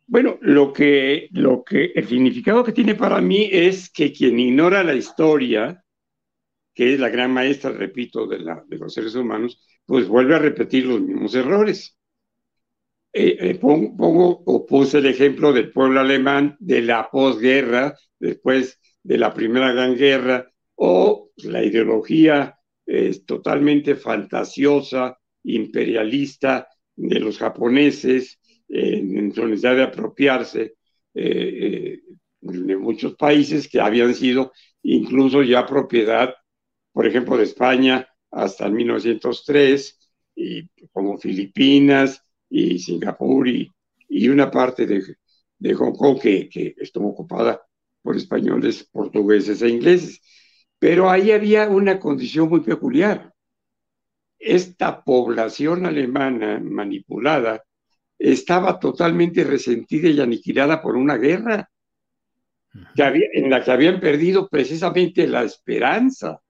Bueno, 0.09 0.38
lo 0.41 0.73
que, 0.73 1.29
lo 1.33 1.65
que, 1.65 1.93
el 1.95 2.07
significado 2.07 2.62
que 2.62 2.73
tiene 2.73 2.95
para 2.95 3.21
mí 3.21 3.49
es 3.50 3.91
que 3.91 4.12
quien 4.12 4.38
ignora 4.38 4.85
la 4.85 4.95
historia, 4.95 5.85
que 6.75 6.95
es 6.95 7.00
la 7.00 7.09
gran 7.09 7.33
maestra, 7.33 7.71
repito, 7.71 8.26
de, 8.26 8.38
la, 8.38 8.65
de 8.67 8.79
los 8.79 8.95
seres 8.95 9.15
humanos, 9.15 9.61
pues 9.85 10.07
vuelve 10.09 10.35
a 10.37 10.41
repetir 10.41 10.87
los 10.87 11.00
mismos 11.00 11.35
errores. 11.35 11.97
Eh, 13.12 13.37
eh, 13.41 13.55
pongo, 13.55 13.97
pongo, 13.97 14.43
o 14.45 14.67
puse 14.67 14.99
el 14.99 15.07
ejemplo 15.07 15.53
del 15.53 15.73
pueblo 15.73 16.00
alemán 16.00 16.57
de 16.61 16.83
la 16.83 17.09
posguerra, 17.11 17.97
después 18.19 18.79
de 19.07 19.19
la 19.19 19.33
Primera 19.33 19.73
Gran 19.73 19.97
Guerra, 19.97 20.51
o 20.75 21.31
la 21.37 21.63
ideología 21.63 22.59
totalmente 23.25 23.95
fantasiosa, 23.95 25.19
imperialista 25.45 26.69
de 26.95 27.21
los 27.21 27.39
japoneses, 27.39 28.39
en 28.69 29.33
su 29.33 29.47
necesidad 29.47 29.77
de 29.77 29.83
apropiarse 29.85 30.75
eh, 31.15 31.95
eh, 31.95 32.01
de 32.41 32.77
muchos 32.77 33.15
países 33.15 33.69
que 33.69 33.81
habían 33.81 34.15
sido 34.15 34.53
incluso 34.83 35.43
ya 35.43 35.65
propiedad, 35.67 36.35
por 36.93 37.07
ejemplo, 37.07 37.37
de 37.37 37.45
España 37.45 38.09
hasta 38.31 38.69
1903, 38.69 39.99
y 40.35 40.69
como 40.93 41.17
Filipinas 41.17 42.23
y 42.51 42.79
Singapur 42.79 43.49
y, 43.49 43.73
y 44.09 44.29
una 44.29 44.51
parte 44.51 44.87
de, 44.87 45.03
de 45.59 45.75
Hong 45.75 45.95
Kong 45.95 46.21
que, 46.21 46.49
que, 46.49 46.75
estuvo 46.77 47.09
ocupada 47.09 47.66
por 48.07 48.17
españoles, 48.17 48.89
portugueses 48.91 49.61
e 49.63 49.69
ingleses. 49.69 50.23
Pero 50.79 51.11
ahí 51.11 51.33
había 51.33 51.69
una 51.69 51.99
condición 51.99 52.49
muy 52.49 52.61
peculiar. 52.61 53.33
Esta 54.39 55.03
población 55.03 55.87
alemana 55.87 56.61
manipulada 56.63 57.65
estaba 58.17 58.79
totalmente 58.79 59.43
resentida 59.43 60.09
y 60.09 60.21
aniquilada 60.21 60.81
por 60.81 60.97
una 60.97 61.17
guerra 61.17 61.69
que 62.95 63.03
había, 63.03 63.27
en 63.33 63.51
la 63.51 63.65
que 63.65 63.73
habían 63.73 63.99
perdido 63.99 64.49
precisamente 64.49 65.27
la 65.27 65.43
esperanza 65.43 66.41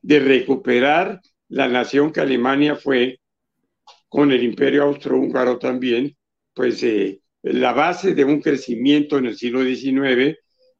de 0.00 0.20
recuperar 0.20 1.20
la 1.48 1.66
nación 1.66 2.12
que 2.12 2.20
Alemania 2.20 2.76
fue 2.76 3.18
con 4.08 4.30
el 4.30 4.44
imperio 4.44 4.84
austrohúngaro 4.84 5.58
también, 5.58 6.16
pues 6.54 6.82
eh, 6.84 7.20
la 7.42 7.72
base 7.72 8.14
de 8.14 8.24
un 8.24 8.40
crecimiento 8.40 9.18
en 9.18 9.26
el 9.26 9.36
siglo 9.36 9.64
XIX 9.64 10.38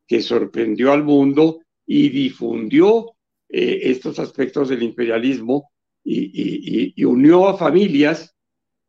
que 0.09 0.23
sorprendió 0.23 0.93
al 0.93 1.05
mundo 1.05 1.61
y 1.87 2.09
difundió 2.09 3.13
eh, 3.49 3.81
estos 3.85 4.19
aspectos 4.19 4.71
del 4.71 4.83
imperialismo 4.83 5.71
y, 6.03 6.19
y, 6.19 6.93
y, 6.97 7.05
unió 7.05 7.47
a 7.49 7.57
familias 7.57 8.35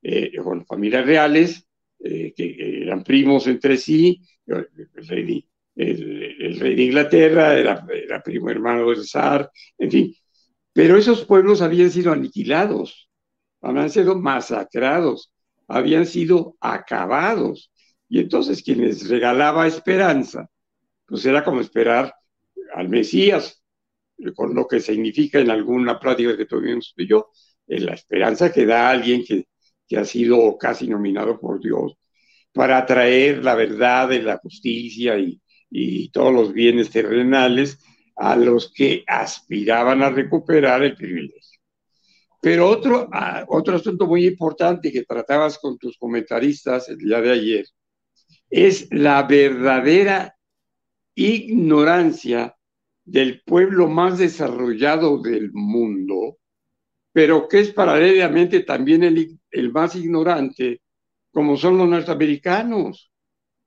eh, 0.02 0.32
con 0.42 0.66
familias 0.66 1.06
reales 1.06 1.68
eh, 2.00 2.34
que 2.36 2.84
eran 2.84 3.04
primos 3.04 3.46
entre 3.48 3.76
sí, 3.76 4.22
el 4.48 4.68
rey, 5.08 5.46
el, 5.76 6.60
rey 6.60 6.76
de 6.76 6.84
Inglaterra 6.84 7.58
era, 7.58 7.86
era, 7.94 8.24
primo 8.24 8.50
hermano 8.50 8.90
del 8.90 9.06
zar, 9.06 9.52
en 9.78 9.92
fin, 9.92 10.16
pero 10.72 10.98
esos 10.98 11.26
pueblos 11.26 11.62
habían 11.62 11.92
sido 11.92 12.14
aniquilados, 12.14 13.10
habían 13.62 13.90
sido 13.90 14.18
masacrados, 14.18 15.34
habían 15.68 16.06
sido 16.06 16.56
acabados, 16.62 17.70
y 18.08 18.20
entonces 18.20 18.64
quien 18.64 18.82
les 18.82 19.10
regalaba 19.10 19.68
esperanza, 19.68 20.50
pues 21.10 21.26
era 21.26 21.44
como 21.44 21.62
esperar 21.62 22.14
al 22.74 22.90
Mesías, 22.90 23.64
con 24.36 24.54
lo 24.54 24.68
que 24.68 24.80
significa 24.80 25.40
en 25.40 25.50
alguna 25.50 26.00
plática 26.00 26.38
que 26.38 26.46
tuvimos 26.46 26.94
tú 26.96 27.04
y 27.04 27.08
yo, 27.08 27.30
la 27.68 27.94
esperanza 27.94 28.52
que 28.52 28.66
da 28.66 28.90
alguien 28.90 29.24
que, 29.24 29.48
que 29.88 29.98
ha 29.98 30.06
sido 30.06 30.58
casi 30.58 30.88
nominado 30.88 31.40
por 31.40 31.62
Dios 31.62 31.98
para 32.54 32.86
traer 32.86 33.44
la 33.44 33.56
verdad 33.56 34.10
de 34.10 34.22
la 34.22 34.38
justicia 34.38 35.18
y, 35.18 35.40
y 35.70 36.10
todos 36.10 36.34
los 36.34 36.54
bienes 36.54 36.90
terrenales 36.90 37.80
a 38.16 38.36
los 38.36 38.72
que 38.74 39.04
aspiraban 39.08 40.04
a 40.04 40.10
recuperar 40.10 40.84
el 40.84 40.96
privilegio. 40.96 41.60
Pero 42.42 42.70
otro, 42.70 43.10
otro 43.48 43.76
asunto 43.76 44.08
muy 44.08 44.26
importante 44.26 44.92
que 44.92 45.04
tratabas 45.04 45.58
con 45.60 45.78
tus 45.78 45.98
comentaristas 45.98 46.90
el 46.90 46.98
día 46.98 47.22
de 47.22 47.32
ayer 47.32 47.66
es 48.50 48.88
la 48.92 49.24
verdadera 49.24 50.36
ignorancia 51.28 52.56
del 53.04 53.42
pueblo 53.42 53.88
más 53.88 54.18
desarrollado 54.18 55.22
del 55.22 55.52
mundo, 55.52 56.38
pero 57.12 57.48
que 57.48 57.60
es 57.60 57.72
paralelamente 57.72 58.62
también 58.62 59.04
el, 59.04 59.40
el 59.52 59.72
más 59.72 59.96
ignorante, 59.96 60.82
como 61.32 61.58
son 61.58 61.78
los 61.78 61.90
norteamericanos. 61.90 63.12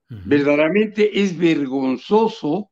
Verdaderamente 0.07 1.21
es 1.21 1.35
vergonzoso 1.35 2.69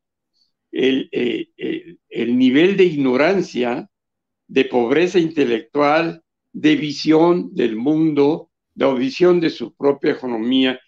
el, 0.71 1.09
eh, 1.11 1.47
el, 1.57 1.99
el, 2.07 2.37
nivel 2.37 2.77
de 2.77 2.83
ignorancia, 2.83 3.89
de 4.47 4.65
pobreza 4.65 5.17
intelectual, 5.17 6.23
de 6.53 6.75
visión 6.75 7.53
del 7.55 7.75
mundo, 7.77 8.51
de 8.75 8.93
visión 8.93 9.39
de 9.39 9.49
su 9.49 9.73
propia 9.73 10.11
economía 10.11 10.79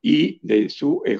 y 0.00 0.40
de 0.42 0.68
su 0.70 1.02
eh, 1.04 1.18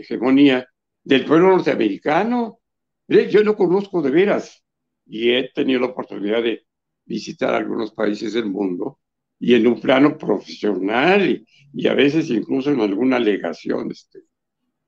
hegemonía 0.00 0.68
del 1.06 1.24
pueblo 1.24 1.50
norteamericano. 1.50 2.60
Yo 3.06 3.42
lo 3.44 3.56
conozco 3.56 4.02
de 4.02 4.10
veras 4.10 4.62
y 5.06 5.30
he 5.30 5.50
tenido 5.54 5.80
la 5.80 5.86
oportunidad 5.86 6.42
de 6.42 6.66
visitar 7.04 7.54
algunos 7.54 7.92
países 7.92 8.32
del 8.32 8.46
mundo 8.46 8.98
y 9.38 9.54
en 9.54 9.68
un 9.68 9.80
plano 9.80 10.18
profesional 10.18 11.44
y, 11.72 11.86
a 11.86 11.94
veces 11.94 12.28
incluso 12.30 12.70
en 12.72 12.80
alguna 12.80 13.16
alegación 13.16 13.92
este, 13.92 14.24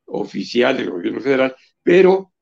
oficial 0.06 0.76
del 0.76 0.90
gobierno 0.90 1.20
federal, 1.20 1.54
pero, 1.82 2.32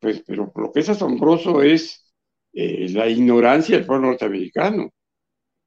pues, 0.00 0.22
pero 0.26 0.50
lo 0.56 0.72
que 0.72 0.80
es 0.80 0.88
asombroso 0.88 1.60
es 1.60 2.14
eh, 2.54 2.88
la 2.90 3.06
ignorancia 3.08 3.76
del 3.76 3.84
pueblo 3.84 4.08
norteamericano. 4.08 4.94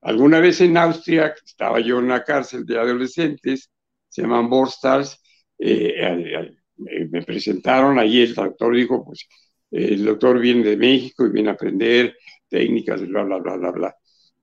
Alguna 0.02 0.40
vez 0.40 0.62
en 0.62 0.78
Austria, 0.78 1.36
estaba 1.46 1.82
yo 1.82 2.00
en 2.00 2.06
una 2.06 2.24
cárcel 2.24 2.66
de 2.66 2.80
adolescentes, 2.80 3.70
se 4.10 4.22
llaman 4.24 4.50
Borstars, 4.50 5.22
eh, 5.60 6.57
me 6.78 7.22
presentaron 7.24 8.00
allí, 8.00 8.22
el 8.22 8.36
doctor 8.36 8.76
dijo, 8.76 9.04
pues 9.06 9.28
el 9.72 10.06
doctor 10.06 10.40
viene 10.40 10.64
de 10.64 10.78
México 10.78 11.26
y 11.26 11.32
viene 11.32 11.50
a 11.50 11.54
aprender 11.54 12.16
técnicas, 12.48 13.06
bla, 13.08 13.24
bla, 13.24 13.38
bla, 13.40 13.58
bla, 13.58 13.72
bla. 13.72 13.96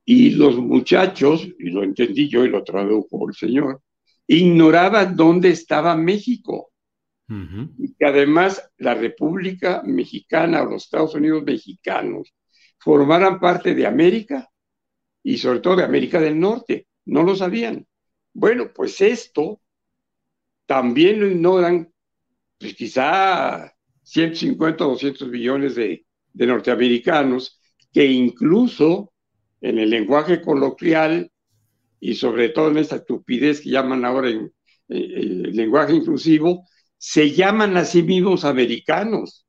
Y 0.05 0.31
los 0.31 0.57
muchachos, 0.59 1.49
y 1.59 1.71
lo 1.71 1.83
entendí 1.83 2.29
yo 2.29 2.45
y 2.45 2.51
lo 2.51 2.63
tradujo 2.63 3.29
el 3.29 3.35
señor, 3.35 3.81
ignoraban 4.27 5.17
dónde 5.17 5.51
estaba 5.51 5.97
México. 5.97 6.71
Y 7.27 7.95
que 7.95 8.05
además 8.05 8.71
la 8.77 8.95
República 8.95 9.83
Mexicana 9.83 10.63
o 10.63 10.67
los 10.67 10.85
Estados 10.85 11.15
Unidos 11.15 11.43
mexicanos 11.43 12.35
formaran 12.79 13.41
parte 13.41 13.75
de 13.75 13.87
América 13.87 14.51
y 15.23 15.39
sobre 15.39 15.61
todo 15.61 15.77
de 15.77 15.85
América 15.85 16.21
del 16.21 16.39
Norte. 16.39 16.87
No 17.07 17.23
lo 17.23 17.35
sabían. 17.35 17.87
Bueno, 18.35 18.71
pues 18.75 19.01
esto 19.01 19.63
también 20.67 21.21
lo 21.21 21.27
ignoran, 21.27 21.94
pues 22.59 22.75
quizá 22.75 23.73
150 24.03 24.87
o 24.87 24.91
200 24.91 25.29
millones 25.29 25.75
de, 25.75 26.05
de 26.33 26.47
norteamericanos 26.47 27.61
que 27.93 28.05
incluso 28.05 29.13
en 29.61 29.79
el 29.79 29.91
lenguaje 29.91 30.43
coloquial 30.43 31.31
y 32.01 32.15
sobre 32.15 32.51
todo 32.51 32.71
en 32.71 32.79
esta 32.79 32.97
estupidez 32.97 33.63
que 33.63 33.71
llaman 33.71 34.05
ahora 34.05 34.29
en, 34.29 34.53
el 34.89 35.57
lenguaje 35.57 35.95
inclusivo, 35.95 36.69
se 36.99 37.31
llaman 37.31 37.77
a 37.79 37.87
sí 37.87 38.03
mismos 38.03 38.45
americanos. 38.45 39.47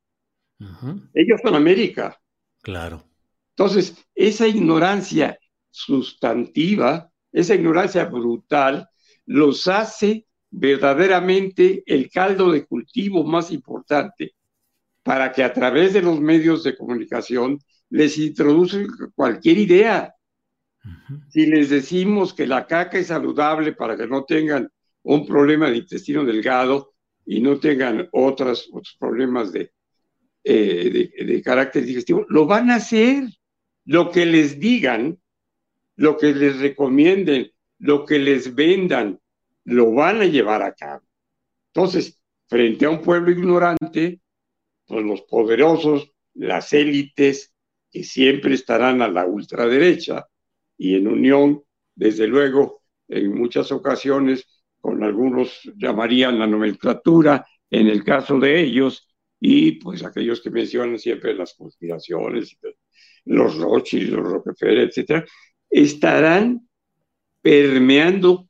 Ellos 1.13 1.41
son 1.43 1.55
América. 1.55 2.17
Claro. 2.61 3.03
Entonces, 3.49 3.95
esa 4.15 4.47
ignorancia 4.47 5.37
sustantiva, 5.69 7.11
esa 7.33 7.55
ignorancia 7.55 8.05
brutal, 8.05 8.87
los 9.25 9.67
hace 9.67 10.25
verdaderamente 10.57 11.83
el 11.85 12.09
caldo 12.09 12.51
de 12.51 12.65
cultivo 12.65 13.25
más 13.25 13.51
importante 13.51 14.35
para 15.03 15.33
que 15.33 15.43
a 15.43 15.51
través 15.51 15.93
de 15.93 16.01
los 16.01 16.19
medios 16.21 16.63
de 16.63 16.77
comunicación 16.77 17.59
les 17.89 18.17
introducen 18.17 18.87
cualquier 19.13 19.57
idea. 19.57 20.15
Si 21.29 21.45
les 21.45 21.69
decimos 21.69 22.33
que 22.33 22.47
la 22.47 22.67
caca 22.67 22.97
es 22.97 23.07
saludable 23.07 23.73
para 23.73 23.97
que 23.97 24.07
no 24.07 24.23
tengan 24.23 24.69
un 25.03 25.25
problema 25.25 25.69
de 25.69 25.77
intestino 25.77 26.23
delgado 26.23 26.93
y 27.25 27.41
no 27.41 27.59
tengan 27.59 28.07
otros 28.11 28.69
problemas 28.97 29.51
de, 29.51 29.71
eh, 30.43 31.09
de, 31.25 31.41
carácter 31.41 31.83
digestivo, 31.83 32.25
lo 32.29 32.45
van 32.45 32.71
a 32.71 32.75
hacer. 32.75 33.25
Lo 33.83 34.09
que 34.09 34.25
les 34.25 34.59
digan, 34.59 35.19
lo 35.95 36.17
que 36.17 36.33
les 36.33 36.59
recomienden, 36.59 37.51
lo 37.77 38.05
que 38.05 38.17
les 38.17 38.55
vendan, 38.55 39.19
lo 39.65 39.91
van 39.91 40.21
a 40.21 40.25
llevar 40.25 40.61
a 40.61 40.73
cabo. 40.73 41.03
Entonces, 41.73 42.19
frente 42.47 42.85
a 42.85 42.89
un 42.89 43.01
pueblo 43.01 43.31
ignorante, 43.31 44.21
pues 44.85 45.03
los 45.05 45.21
poderosos, 45.23 46.11
las 46.33 46.71
élites, 46.73 47.53
que 47.91 48.03
siempre 48.03 48.53
estarán 48.53 49.01
a 49.01 49.07
la 49.07 49.25
ultraderecha 49.25 50.27
y 50.77 50.95
en 50.95 51.07
unión, 51.07 51.63
desde 51.95 52.27
luego, 52.27 52.81
en 53.07 53.33
muchas 53.33 53.71
ocasiones, 53.71 54.47
con 54.79 55.03
algunos 55.03 55.61
llamarían 55.77 56.37
la 56.37 56.47
nomenclatura, 56.47 57.45
en 57.69 57.87
el 57.87 58.03
caso 58.03 58.39
de 58.39 58.61
ellos, 58.61 59.07
y 59.39 59.73
pues 59.73 60.03
aquellos 60.03 60.41
que 60.41 60.49
mencionan 60.49 60.99
siempre 60.99 61.33
las 61.33 61.53
conspiraciones, 61.53 62.57
los 63.25 63.57
Rothschild, 63.57 64.09
los 64.13 64.31
Rockefeller, 64.31 64.89
etcétera, 64.89 65.25
estarán 65.69 66.67
permeando 67.41 68.47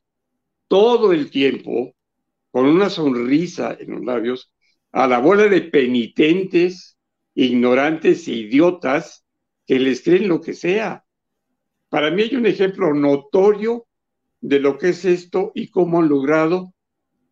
todo 0.68 1.12
el 1.12 1.30
tiempo 1.30 1.94
con 2.50 2.66
una 2.66 2.90
sonrisa 2.90 3.76
en 3.78 3.90
los 3.92 4.04
labios 4.04 4.52
a 4.92 5.06
la 5.06 5.18
bola 5.18 5.48
de 5.48 5.62
penitentes, 5.62 6.98
ignorantes 7.34 8.26
e 8.28 8.32
idiotas 8.32 9.26
que 9.66 9.78
les 9.78 10.02
creen 10.02 10.28
lo 10.28 10.40
que 10.40 10.54
sea. 10.54 11.04
Para 11.88 12.10
mí 12.10 12.22
hay 12.22 12.36
un 12.36 12.46
ejemplo 12.46 12.94
notorio 12.94 13.86
de 14.40 14.60
lo 14.60 14.78
que 14.78 14.90
es 14.90 15.04
esto 15.04 15.52
y 15.54 15.68
cómo 15.68 16.00
han 16.00 16.08
logrado 16.08 16.72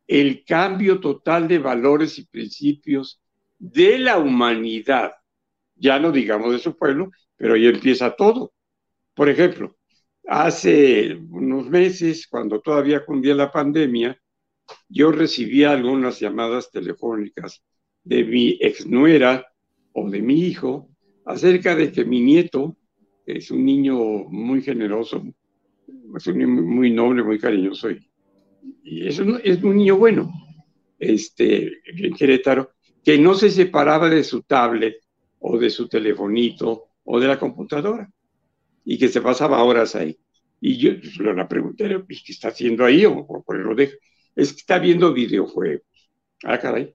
el 0.07 0.45
cambio 0.45 1.01
total 1.01 1.49
de 1.49 1.59
valores 1.59 2.19
y 2.19 2.27
principios 2.27 3.21
de 3.59 3.99
la 3.99 4.19
humanidad. 4.19 5.13
Ya 5.77 5.99
no 5.99 6.13
digamos 6.13 6.53
de 6.53 6.59
su 6.59 6.77
pueblo, 6.77 7.11
pero 7.37 7.55
ahí 7.55 7.67
empieza 7.67 8.15
todo. 8.15 8.53
Por 9.15 9.29
ejemplo, 9.29 9.77
hace 10.27 11.15
unos 11.15 11.69
meses, 11.69 12.27
cuando 12.27 12.61
todavía 12.61 13.05
cundía 13.05 13.35
la 13.35 13.51
pandemia, 13.51 14.19
yo 14.89 15.13
recibía 15.13 15.73
algunas 15.73 16.21
llamadas 16.21 16.71
telefónicas 16.71 17.63
de 18.03 18.25
mi 18.25 18.59
exnuera 18.61 19.47
o 19.93 20.09
de 20.09 20.23
mi 20.23 20.41
hijo 20.41 20.89
acerca 21.27 21.75
de 21.75 21.93
que 21.93 22.05
mi 22.05 22.21
nieto 22.21 22.77
es 23.27 23.51
un 23.51 23.65
niño 23.65 23.97
muy 24.25 24.63
generoso, 24.63 25.23
es 26.17 26.27
un 26.27 26.39
niño 26.39 26.49
muy 26.49 26.91
noble, 26.91 27.23
muy 27.23 27.39
cariñoso 27.39 27.91
y, 27.91 28.07
es, 28.85 29.19
un, 29.19 29.41
es 29.43 29.63
un 29.63 29.77
niño 29.77 29.97
bueno, 29.97 30.33
este, 30.99 31.81
en 31.87 32.15
Querétaro, 32.15 32.73
que 33.03 33.19
no 33.19 33.35
se 33.35 33.51
separaba 33.51 34.09
de 34.09 34.25
su 34.25 34.43
tablet 34.43 34.97
o 35.41 35.59
de 35.59 35.69
su 35.69 35.89
telefonito 35.89 36.85
o 37.05 37.21
de 37.21 37.29
la 37.29 37.39
computadora 37.39 38.11
y 38.85 38.99
que 38.99 39.09
se 39.09 39.21
pasaba 39.21 39.63
horas 39.65 39.95
ahí. 39.95 40.19
Y 40.61 40.77
yo 40.79 40.99
pues, 40.99 41.19
le 41.19 41.45
pregunté, 41.47 41.89
¿qué 42.09 42.33
está 42.33 42.49
haciendo 42.49 42.85
ahí? 42.85 43.05
O 43.05 43.27
por 43.27 43.59
lo 43.59 43.75
dejo. 43.75 43.97
Es 44.35 44.53
que 44.53 44.61
está 44.61 44.79
viendo 44.79 45.13
videojuegos. 45.13 45.87
Ah, 46.45 46.59
caray. 46.59 46.95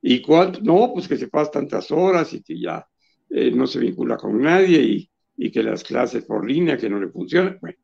¿Y 0.00 0.20
cuánto? 0.20 0.60
No, 0.60 0.90
pues 0.92 1.06
que 1.06 1.16
se 1.16 1.28
pasa 1.28 1.52
tantas 1.52 1.90
horas 1.90 2.32
y 2.34 2.42
que 2.42 2.58
ya 2.58 2.86
eh, 3.30 3.50
no 3.50 3.66
se 3.66 3.78
vincula 3.78 4.16
con 4.16 4.40
nadie 4.40 4.82
y, 4.82 5.10
y, 5.36 5.50
que 5.50 5.62
las 5.62 5.84
clases 5.84 6.24
por 6.24 6.48
línea 6.48 6.76
que 6.76 6.90
no 6.90 7.00
le 7.00 7.08
funcionan. 7.08 7.58
Bueno. 7.60 7.78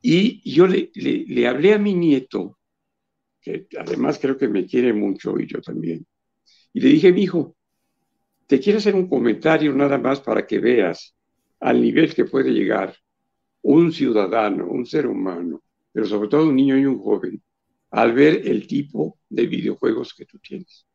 Y 0.00 0.52
yo 0.52 0.68
le, 0.68 0.90
le, 0.94 1.48
hablé 1.48 1.74
a 1.74 1.78
mi 1.78 1.94
nieto, 1.94 2.58
que 3.40 3.66
además 3.76 4.18
creo 4.20 4.38
que 4.38 4.46
me 4.46 4.64
quiere 4.64 4.92
mucho 4.92 5.36
y 5.38 5.46
yo 5.48 5.60
también, 5.60 6.06
y 6.72 6.80
le 6.80 6.90
dije, 6.90 7.12
mi 7.12 7.22
hijo, 7.22 7.56
te 8.46 8.60
quiero 8.60 8.78
hacer 8.78 8.94
un 8.94 9.08
comentario 9.08 9.72
nada 9.74 9.98
más 9.98 10.20
para 10.20 10.46
que 10.46 10.60
veas 10.60 11.15
al 11.66 11.82
nivel 11.82 12.14
que 12.14 12.26
puede 12.26 12.52
llegar 12.52 12.94
un 13.62 13.90
ciudadano, 13.90 14.68
un 14.68 14.86
ser 14.86 15.04
humano, 15.04 15.64
pero 15.90 16.06
sobre 16.06 16.28
todo 16.28 16.46
un 16.46 16.54
niño 16.54 16.78
y 16.78 16.86
un 16.86 16.96
joven, 17.00 17.42
al 17.90 18.12
ver 18.12 18.42
el 18.46 18.68
tipo 18.68 19.18
de 19.28 19.48
videojuegos 19.48 20.14
que 20.14 20.26
tú 20.26 20.38
tienes. 20.38 20.86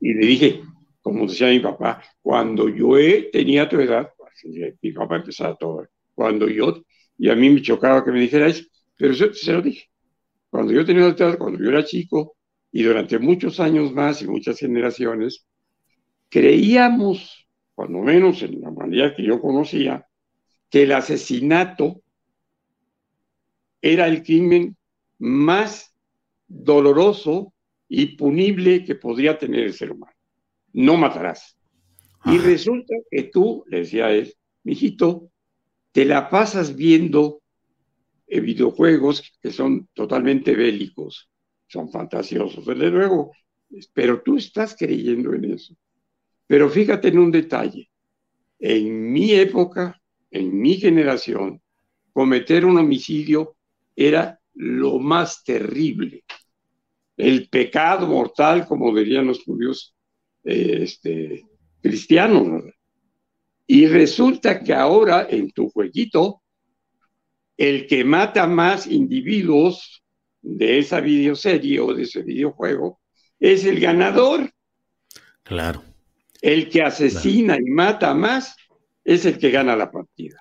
Y 0.00 0.14
le 0.14 0.26
dije, 0.26 0.62
como 1.02 1.26
decía 1.26 1.48
mi 1.48 1.60
papá, 1.60 2.02
cuando 2.22 2.70
yo 2.70 2.94
tenía 3.30 3.68
tu 3.68 3.78
edad, 3.80 4.10
mi 4.80 4.92
papá 4.92 5.16
empezaba 5.16 5.54
todo, 5.56 5.86
cuando 6.14 6.48
yo, 6.48 6.82
y 7.18 7.28
a 7.28 7.36
mí 7.36 7.50
me 7.50 7.60
chocaba 7.60 8.02
que 8.02 8.12
me 8.12 8.20
dijera 8.20 8.46
eso, 8.46 8.64
pero 8.96 9.12
eso, 9.12 9.30
se 9.34 9.52
lo 9.52 9.60
dije. 9.60 9.90
Cuando 10.48 10.72
yo 10.72 10.86
tenía 10.86 11.14
tu 11.14 11.22
edad, 11.22 11.36
cuando 11.36 11.62
yo 11.62 11.68
era 11.68 11.84
chico, 11.84 12.34
y 12.72 12.82
durante 12.82 13.18
muchos 13.18 13.60
años 13.60 13.92
más 13.92 14.22
y 14.22 14.26
muchas 14.26 14.58
generaciones, 14.58 15.44
creíamos, 16.30 17.39
cuando 17.80 18.00
menos 18.00 18.42
en 18.42 18.60
la 18.60 18.70
manera 18.70 19.14
que 19.16 19.22
yo 19.22 19.40
conocía, 19.40 20.06
que 20.68 20.82
el 20.82 20.92
asesinato 20.92 22.02
era 23.80 24.06
el 24.06 24.22
crimen 24.22 24.76
más 25.18 25.96
doloroso 26.46 27.54
y 27.88 28.16
punible 28.18 28.84
que 28.84 28.96
podría 28.96 29.38
tener 29.38 29.60
el 29.60 29.72
ser 29.72 29.92
humano. 29.92 30.14
No 30.74 30.98
matarás. 30.98 31.56
Y 32.26 32.36
resulta 32.36 32.94
que 33.10 33.22
tú, 33.22 33.64
le 33.66 33.78
decía 33.78 34.10
él, 34.10 34.34
mijito, 34.62 35.30
te 35.90 36.04
la 36.04 36.28
pasas 36.28 36.76
viendo 36.76 37.40
eh, 38.26 38.40
videojuegos 38.40 39.22
que 39.40 39.52
son 39.52 39.88
totalmente 39.94 40.54
bélicos, 40.54 41.30
son 41.66 41.90
fantasiosos, 41.90 42.66
desde 42.66 42.90
luego, 42.90 43.32
pero 43.94 44.20
tú 44.20 44.36
estás 44.36 44.76
creyendo 44.76 45.32
en 45.32 45.54
eso. 45.54 45.74
Pero 46.50 46.68
fíjate 46.68 47.06
en 47.06 47.20
un 47.20 47.30
detalle, 47.30 47.88
en 48.58 49.12
mi 49.12 49.30
época, 49.34 50.02
en 50.32 50.60
mi 50.60 50.74
generación, 50.78 51.62
cometer 52.12 52.64
un 52.64 52.76
homicidio 52.76 53.54
era 53.94 54.40
lo 54.54 54.98
más 54.98 55.44
terrible. 55.44 56.24
El 57.16 57.48
pecado 57.48 58.08
mortal, 58.08 58.66
como 58.66 58.92
dirían 58.92 59.28
los 59.28 59.44
judíos 59.44 59.94
eh, 60.42 60.80
este, 60.82 61.46
cristianos. 61.80 62.64
Y 63.68 63.86
resulta 63.86 64.60
que 64.60 64.74
ahora 64.74 65.28
en 65.30 65.52
tu 65.52 65.70
jueguito, 65.70 66.42
el 67.56 67.86
que 67.86 68.02
mata 68.02 68.48
más 68.48 68.88
individuos 68.88 70.02
de 70.42 70.80
esa 70.80 70.98
videoserie 70.98 71.78
o 71.78 71.94
de 71.94 72.02
ese 72.02 72.24
videojuego 72.24 72.98
es 73.38 73.64
el 73.64 73.78
ganador. 73.78 74.50
Claro. 75.44 75.89
El 76.42 76.68
que 76.68 76.82
asesina 76.82 77.56
y 77.56 77.70
mata 77.70 78.14
más 78.14 78.56
es 79.04 79.24
el 79.26 79.38
que 79.38 79.50
gana 79.50 79.76
la 79.76 79.90
partida. 79.90 80.40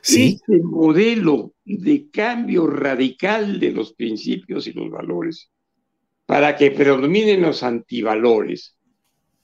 ¿Sí? 0.00 0.38
Este 0.40 0.62
modelo 0.62 1.54
de 1.64 2.08
cambio 2.10 2.66
radical 2.66 3.58
de 3.58 3.72
los 3.72 3.92
principios 3.92 4.66
y 4.66 4.72
los 4.72 4.90
valores 4.90 5.50
para 6.28 6.56
que 6.56 6.70
predominen 6.70 7.40
los 7.40 7.62
antivalores 7.62 8.76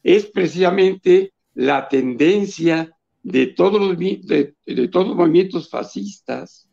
es 0.03 0.27
precisamente 0.27 1.33
la 1.55 1.89
tendencia 1.89 2.95
de 3.23 3.47
todos 3.47 3.81
los, 3.81 3.99
de, 3.99 4.55
todos 4.93 5.09
los 5.09 5.17
movimientos 5.17 5.71
fascistas, 5.71 6.69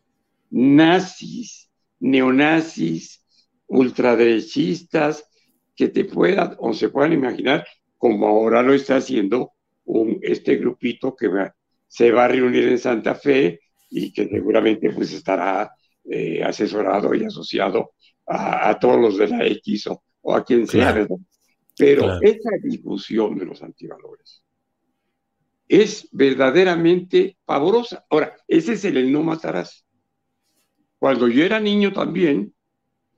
nazis, 0.50 1.70
neonazis, 1.98 3.24
ultraderechistas, 3.66 5.24
que 5.74 5.88
te 5.88 6.04
puedan 6.04 6.56
o 6.58 6.74
se 6.74 6.90
puedan 6.90 7.14
imaginar, 7.14 7.66
como 8.02 8.26
ahora 8.26 8.64
lo 8.64 8.74
está 8.74 8.96
haciendo 8.96 9.52
un, 9.84 10.18
este 10.22 10.56
grupito 10.56 11.14
que 11.14 11.30
se 11.86 12.10
va 12.10 12.24
a 12.24 12.28
reunir 12.28 12.64
en 12.64 12.78
Santa 12.78 13.14
Fe 13.14 13.60
y 13.90 14.12
que 14.12 14.26
seguramente 14.26 14.90
pues 14.90 15.12
estará 15.12 15.72
eh, 16.10 16.42
asesorado 16.42 17.14
y 17.14 17.22
asociado 17.22 17.92
a, 18.26 18.76
todos 18.80 19.00
los 19.00 19.18
de 19.18 19.28
la 19.28 19.46
X 19.46 19.86
o, 19.86 20.34
a 20.34 20.44
quien 20.44 20.66
sea, 20.66 21.06
Pero 21.78 22.20
esa 22.20 22.50
discusión 22.60 23.38
de 23.38 23.44
los 23.44 23.62
antivalores 23.62 24.42
es 25.68 26.08
verdaderamente 26.10 27.36
pavorosa. 27.44 28.04
Ahora, 28.10 28.36
ese 28.48 28.72
es 28.72 28.84
el, 28.84 29.12
no 29.12 29.22
matarás. 29.22 29.86
Cuando 30.98 31.28
yo 31.28 31.44
era 31.44 31.60
niño 31.60 31.92
también, 31.92 32.52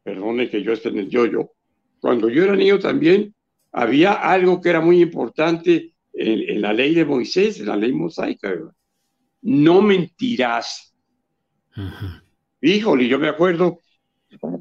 perdone 0.02 0.50
que 0.50 0.62
yo 0.62 0.74
esté 0.74 0.90
en 0.90 0.98
el 0.98 1.08
yo-yo, 1.08 1.52
cuando 2.00 2.28
yo 2.28 2.44
era 2.44 2.54
niño 2.54 2.78
también 2.78 3.34
había 3.74 4.14
algo 4.14 4.60
que 4.60 4.70
era 4.70 4.80
muy 4.80 5.02
importante 5.02 5.92
en, 6.12 6.50
en 6.50 6.62
la 6.62 6.72
ley 6.72 6.94
de 6.94 7.04
Moisés, 7.04 7.60
en 7.60 7.66
la 7.66 7.76
ley 7.76 7.92
mosaica, 7.92 8.48
¿verdad? 8.48 8.72
no 9.44 9.82
mentirás. 9.82 10.94
Híjole, 12.60 13.06
yo 13.08 13.18
me 13.18 13.28
acuerdo, 13.28 13.80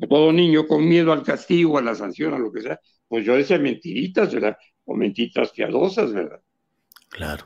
todo 0.09 0.33
niño 0.33 0.67
con 0.67 0.87
miedo 0.87 1.13
al 1.13 1.23
castigo, 1.23 1.77
a 1.77 1.81
la 1.81 1.95
sanción, 1.95 2.33
a 2.33 2.39
lo 2.39 2.51
que 2.51 2.61
sea, 2.61 2.79
pues 3.07 3.25
yo 3.25 3.35
decía 3.35 3.57
mentiritas, 3.57 4.33
¿verdad? 4.33 4.57
O 4.85 4.95
mentiras 4.95 5.51
piadosas, 5.51 6.11
¿verdad? 6.11 6.41
Claro. 7.09 7.45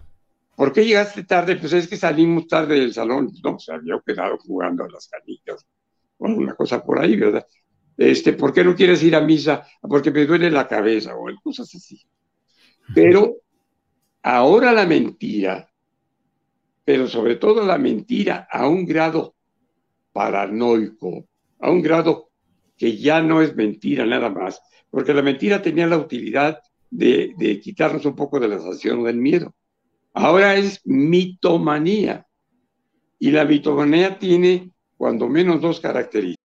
¿Por 0.56 0.73
qué 0.73 0.84
llegaste 0.84 1.23
tarde? 1.25 1.58
Pues 1.58 1.73
es 1.73 1.88
que 1.88 1.97
salimos 1.97 2.47
tarde 2.47 2.80
del 2.80 2.93
salón. 2.93 3.32
No, 3.43 3.60
se 3.60 3.71
había 3.71 4.01
quedado 4.03 4.38
jugando 4.39 4.86
a 4.86 4.89
las 4.89 5.08
canicas 5.08 5.63
o 6.17 6.25
una 6.25 6.56
cosa 6.56 6.84
por 6.84 6.99
ahí, 6.99 7.15
¿verdad? 7.15 7.45
Este, 7.97 8.33
¿por 8.33 8.53
qué 8.53 8.63
no 8.63 8.75
quieres 8.75 9.01
ir 9.03 9.15
a 9.15 9.21
misa? 9.21 9.65
Porque 9.81 10.12
me 10.12 10.25
duele 10.25 10.51
la 10.51 10.67
cabeza 10.67 11.15
o 11.15 11.27
cosas 11.43 11.73
así. 11.73 11.99
Pero 12.93 13.38
ahora 14.21 14.71
la 14.71 14.86
mentira 14.86 15.67
pero 16.88 17.05
sobre 17.05 17.36
todo 17.36 17.65
la 17.65 17.77
mentira 17.77 18.47
a 18.49 18.65
un 18.65 18.86
grado 18.86 19.36
paranoico, 20.13 21.27
a 21.60 21.69
un 21.69 21.81
grado 21.81 22.29
que 22.77 22.95
ya 22.95 23.21
no 23.21 23.41
es 23.41 23.53
mentira 23.57 24.05
nada 24.05 24.29
más, 24.29 24.62
porque 24.89 25.13
la 25.13 25.21
mentira 25.21 25.62
tenía 25.62 25.86
la 25.86 25.97
utilidad 25.97 26.62
de, 26.89 27.60
quitarnos 27.62 28.05
un 28.05 28.15
poco 28.15 28.39
de 28.39 28.47
la 28.47 28.57
sensación 28.57 29.03
del 29.03 29.17
miedo. 29.17 29.53
Ahora 30.13 30.55
es 30.55 30.79
mitomanía, 30.86 32.25
y 33.19 33.31
la 33.31 33.43
mitomanía 33.43 34.17
tiene 34.17 34.71
cuando 34.95 35.27
menos 35.27 35.60
dos 35.60 35.81
características. 35.81 36.46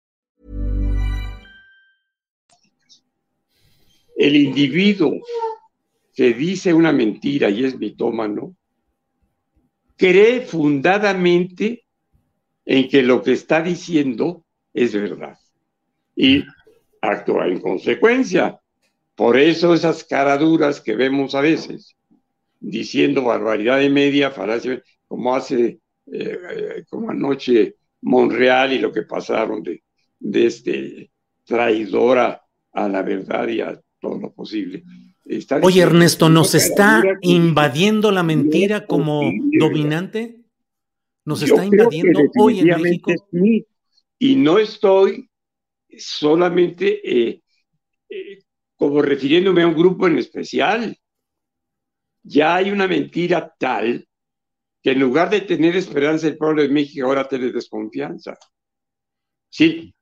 El 4.21 4.35
individuo 4.35 5.19
que 6.13 6.31
dice 6.35 6.75
una 6.75 6.91
mentira 6.91 7.49
y 7.49 7.65
es 7.65 7.79
mitómano, 7.79 8.55
cree 9.97 10.41
fundadamente 10.41 11.85
en 12.63 12.87
que 12.87 13.01
lo 13.01 13.23
que 13.23 13.31
está 13.31 13.63
diciendo 13.63 14.45
es 14.75 14.93
verdad 14.93 15.39
y 16.15 16.43
actúa 17.01 17.47
en 17.47 17.61
consecuencia. 17.61 18.59
Por 19.15 19.39
eso 19.39 19.73
esas 19.73 20.03
caraduras 20.03 20.81
que 20.81 20.95
vemos 20.95 21.33
a 21.33 21.41
veces, 21.41 21.95
diciendo 22.59 23.23
barbaridad 23.23 23.79
de 23.79 23.89
media, 23.89 24.29
falacia, 24.29 24.83
como 25.07 25.33
hace, 25.33 25.79
eh, 26.13 26.83
como 26.91 27.09
anoche 27.09 27.75
Monreal 28.01 28.71
y 28.73 28.77
lo 28.77 28.91
que 28.91 29.01
pasaron 29.01 29.63
de, 29.63 29.81
de 30.19 30.45
este 30.45 31.11
traidora 31.43 32.39
a 32.71 32.87
la 32.87 33.01
verdad 33.01 33.47
y 33.47 33.61
a 33.61 33.81
todo 34.01 34.19
lo 34.19 34.33
posible. 34.33 34.83
Oye, 35.61 35.81
Ernesto, 35.81 36.27
¿nos 36.27 36.55
está 36.55 37.01
invadiendo 37.21 38.11
la 38.11 38.23
mentira 38.23 38.85
como 38.85 39.31
dominante? 39.57 40.41
¿Nos 41.23 41.43
está 41.43 41.63
invadiendo 41.63 42.19
hoy 42.37 42.59
en 42.59 42.81
México? 42.81 43.13
Y 44.19 44.35
no 44.35 44.57
estoy 44.57 45.29
solamente 45.97 46.99
eh, 47.03 47.41
eh, 48.09 48.39
como 48.75 49.01
refiriéndome 49.01 49.61
a 49.61 49.67
un 49.67 49.75
grupo 49.75 50.07
en 50.07 50.17
especial. 50.17 50.97
Ya 52.23 52.55
hay 52.55 52.71
una 52.71 52.87
mentira 52.87 53.53
tal 53.57 54.07
que 54.81 54.91
en 54.91 54.99
lugar 54.99 55.29
de 55.29 55.41
tener 55.41 55.75
esperanza 55.75 56.27
el 56.27 56.37
pueblo 56.37 56.63
de 56.63 56.69
México 56.69 57.07
ahora 57.07 57.27
tiene 57.27 57.51
desconfianza. 57.51 58.37
Sí, 59.49 59.93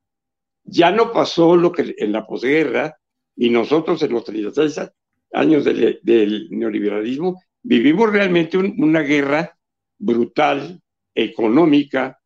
ya 0.64 0.92
no 0.92 1.12
pasó 1.12 1.56
lo 1.56 1.72
que 1.72 1.94
en 1.98 2.12
la 2.12 2.26
posguerra 2.26 2.99
y 3.42 3.50
nosotros 3.50 4.04
en 4.04 4.12
los 4.12 4.26
36 4.26 4.92
años 5.32 5.64
del, 5.64 6.50
neoliberalismo 6.52 7.42
vivimos 7.64 8.12
realmente 8.12 8.58
una 8.58 9.00
guerra 9.00 9.58
brutal, 9.98 10.82
económica, 11.16 12.20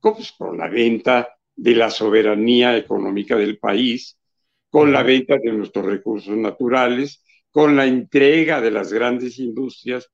pues, 0.00 0.32
con 0.38 0.56
la 0.56 0.68
venta 0.68 1.28
de 1.56 1.74
la 1.74 1.90
soberanía 1.90 2.76
económica 2.76 3.34
del 3.36 3.58
país, 3.58 4.16
con 4.70 4.92
la 4.92 5.02
venta 5.02 5.38
de 5.38 5.52
nuestros 5.52 5.84
recursos 5.84 6.36
naturales, 6.36 7.24
con 7.50 7.74
la 7.74 7.86
entrega 7.86 8.60
de 8.60 8.70
las 8.70 8.92
grandes 8.92 9.40
industrias 9.40 10.08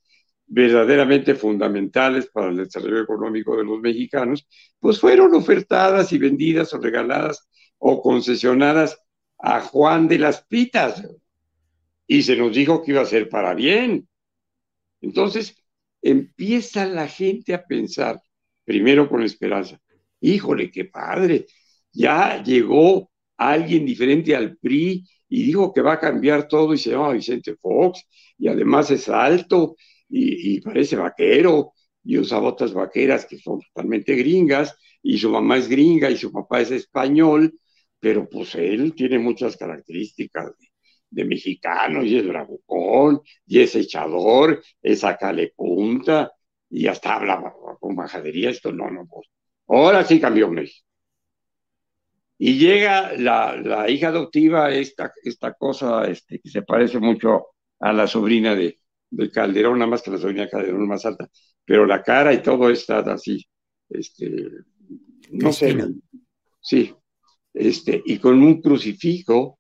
verdaderamente 0.47 1.35
fundamentales 1.35 2.31
para 2.31 2.49
el 2.49 2.57
desarrollo 2.57 3.03
económico 3.03 3.59
de 3.59 3.65
los 3.65 3.79
mexicanos, 3.79 4.47
pues 4.81 4.99
fueron 4.99 5.35
ofertadas 5.35 6.15
y 6.15 6.19
vendidas 6.19 6.73
o 6.73 6.79
regaladas 6.79 7.47
o 7.77 8.01
concesionadas 8.01 9.04
a 9.47 9.61
Juan 9.61 10.09
de 10.09 10.19
las 10.19 10.43
Pitas. 10.47 11.07
Y 12.07 12.23
se 12.23 12.35
nos 12.37 12.55
dijo 12.55 12.83
que 12.83 12.93
iba 12.93 13.03
a 13.03 13.07
ser 13.07 13.29
para 13.29 13.55
bien. 13.55 14.09
Entonces, 15.03 15.55
empieza 16.01 16.87
la 16.87 17.07
gente 17.07 17.53
a 17.53 17.65
pensar, 17.65 18.23
primero 18.65 19.09
con 19.09 19.23
esperanza, 19.23 19.79
híjole, 20.21 20.71
qué 20.71 20.87
padre, 20.87 21.47
ya 21.93 22.43
llegó 22.43 23.11
alguien 23.37 23.85
diferente 23.85 24.35
al 24.35 24.57
PRI 24.57 25.07
y 25.29 25.43
dijo 25.43 25.73
que 25.75 25.83
va 25.83 25.95
a 25.95 26.01
cambiar 26.01 26.49
todo 26.49 26.73
y 26.73 26.79
se 26.79 26.91
llama 26.91 27.13
Vicente 27.13 27.55
Fox 27.57 28.03
y 28.39 28.49
además 28.49 28.91
es 28.91 29.09
alto 29.09 29.77
y, 30.09 30.61
parece 30.61 30.97
vaquero 30.97 31.73
y 32.03 32.19
usa 32.19 32.39
botas 32.39 32.73
vaqueras 32.73 33.27
que 33.27 33.39
son 33.39 33.61
totalmente 33.61 34.15
gringas 34.15 34.77
y 35.03 35.19
su 35.19 35.29
mamá 35.31 35.59
es 35.59 35.69
gringa 35.69 36.11
y 36.11 36.17
su 36.17 36.33
papá 36.33 36.61
es 36.61 36.71
español, 36.71 37.59
pero 38.05 38.29
pues 38.29 38.55
él 38.57 38.95
tiene 38.95 39.19
muchas 39.19 39.57
características 39.57 40.53
de, 41.09 41.25
mexicano 41.25 42.05
y 42.05 42.19
es 42.19 42.29
bravucón 42.29 43.23
y 43.47 43.61
es 43.61 43.75
echador, 43.77 44.63
es 44.83 45.01
sacale 45.01 45.55
punta 45.57 46.31
y 46.69 46.87
hasta 46.87 47.15
habla 47.15 47.55
con 47.81 47.95
majadería, 47.95 48.51
esto 48.51 48.73
no, 48.73 48.91
no, 48.91 49.07
pues. 49.07 49.27
Ahora 49.69 50.05
sí 50.05 50.21
cambió 50.21 50.51
México. 50.51 50.87
Y 52.37 52.59
llega 52.59 53.17
la, 53.17 53.57
la, 53.57 53.89
hija 53.89 54.09
adoptiva, 54.09 54.71
esta, 54.71 55.11
esta 55.23 55.55
cosa 55.55 56.05
este, 56.05 56.41
que 56.41 56.51
se 56.51 56.61
parece 56.61 56.99
mucho 56.99 57.55
a 57.81 57.95
la 57.95 58.07
sobrina 58.07 58.55
de, 58.55 58.81
de 59.09 59.31
Calderón, 59.31 59.79
nada 59.79 59.93
más 59.93 60.03
que 60.03 60.11
la 60.11 60.19
sobrina 60.19 60.43
de 60.43 60.51
Calderón 60.51 60.87
más 60.87 61.07
alta, 61.07 61.27
pero 61.65 61.87
la 61.87 62.03
cara 62.03 62.35
y 62.35 62.43
todo 62.43 62.69
está 62.69 62.99
así, 62.99 63.49
este, 63.89 64.51
no 65.31 65.55
sé, 65.55 65.75
sí, 66.61 66.95
este, 67.55 68.03
y 68.05 68.19
con 68.19 68.43
un 68.43 68.61
crucifijo 68.61 69.59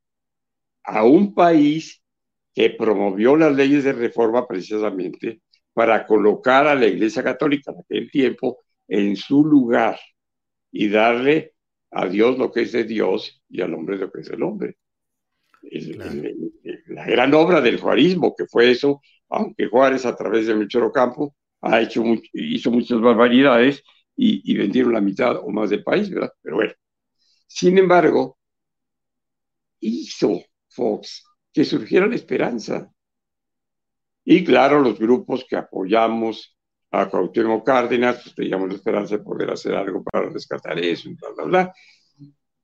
a 0.83 1.05
un 1.05 1.35
país 1.35 2.03
que 2.55 2.71
promovió 2.71 3.37
las 3.37 3.55
leyes 3.55 3.85
de 3.85 3.93
reforma 3.93 4.47
precisamente 4.47 5.41
para 5.73 6.07
colocar 6.07 6.67
a 6.67 6.75
la 6.75 6.87
Iglesia 6.87 7.23
Católica 7.23 7.73
en 7.73 7.79
aquel 7.81 8.11
tiempo 8.11 8.59
en 8.87 9.17
su 9.17 9.45
lugar 9.45 9.99
y 10.71 10.89
darle 10.89 11.55
a 11.91 12.07
Dios 12.07 12.39
lo 12.39 12.51
que 12.53 12.63
es 12.63 12.73
de 12.73 12.85
Dios 12.85 13.43
y 13.49 13.61
al 13.63 13.75
hombre 13.75 13.97
lo 13.97 14.11
que 14.11 14.21
es 14.21 14.29
del 14.29 14.43
hombre. 14.43 14.77
la 16.89 17.07
gran 17.07 17.33
obra 17.35 17.61
del 17.61 17.81
juarismo, 17.81 18.35
que 18.37 18.47
fue 18.47 18.71
eso, 18.71 19.01
aunque 19.29 19.67
Juárez 19.67 20.05
a 20.05 20.17
través 20.17 20.47
de 20.47 20.55
Melchor 20.55 20.85
Ocampo 20.85 21.35
ha 21.61 21.81
hecho 21.81 22.05
hizo 22.33 22.71
muchas 22.71 23.01
barbaridades 23.01 23.83
y, 24.17 24.57
vendieron 24.57 24.93
la 24.93 25.01
mitad 25.01 25.37
o 25.39 25.51
más 25.51 25.71
del 25.71 25.83
país, 25.83 26.11
¿verdad? 26.11 26.33
Pero 26.43 26.57
bueno, 26.57 26.73
sin 27.55 27.79
embargo, 27.79 28.37
hizo 29.79 30.43
Fox 30.67 31.25
que 31.53 31.65
surgiera 31.65 32.09
la 32.09 32.17
esperanza. 32.17 32.93
Y 34.25 34.43
claro, 34.43 34.81
los 34.81 34.99
grupos 34.99 35.47
que 35.49 35.55
apoyamos 35.55 36.59
a 36.91 37.09
Cuauhtémoc 37.09 37.65
Cárdenas, 37.65 38.23
pues 38.25 38.35
teníamos 38.35 38.71
la 38.71 38.75
esperanza 38.75 39.19
de 39.19 39.23
poder 39.23 39.51
hacer 39.51 39.73
algo 39.77 40.03
para 40.03 40.31
rescatar 40.31 40.81
eso, 40.81 41.11
bla, 41.11 41.31
bla, 41.31 41.45
bla, 41.45 41.75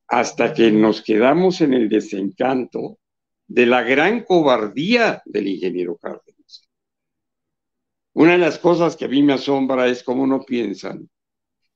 hasta 0.09 0.53
que 0.53 0.73
nos 0.73 1.03
quedamos 1.03 1.61
en 1.61 1.75
el 1.75 1.89
desencanto 1.89 2.99
de 3.47 3.67
la 3.67 3.83
gran 3.85 4.25
cobardía 4.25 5.23
del 5.25 5.47
ingeniero 5.47 5.99
Cárdenas. 5.99 6.69
Una 8.15 8.33
de 8.33 8.39
las 8.39 8.59
cosas 8.59 8.97
que 8.97 9.05
a 9.05 9.09
mí 9.09 9.23
me 9.23 9.35
asombra 9.35 9.87
es 9.87 10.03
cómo 10.03 10.27
no 10.27 10.43
piensan 10.43 11.09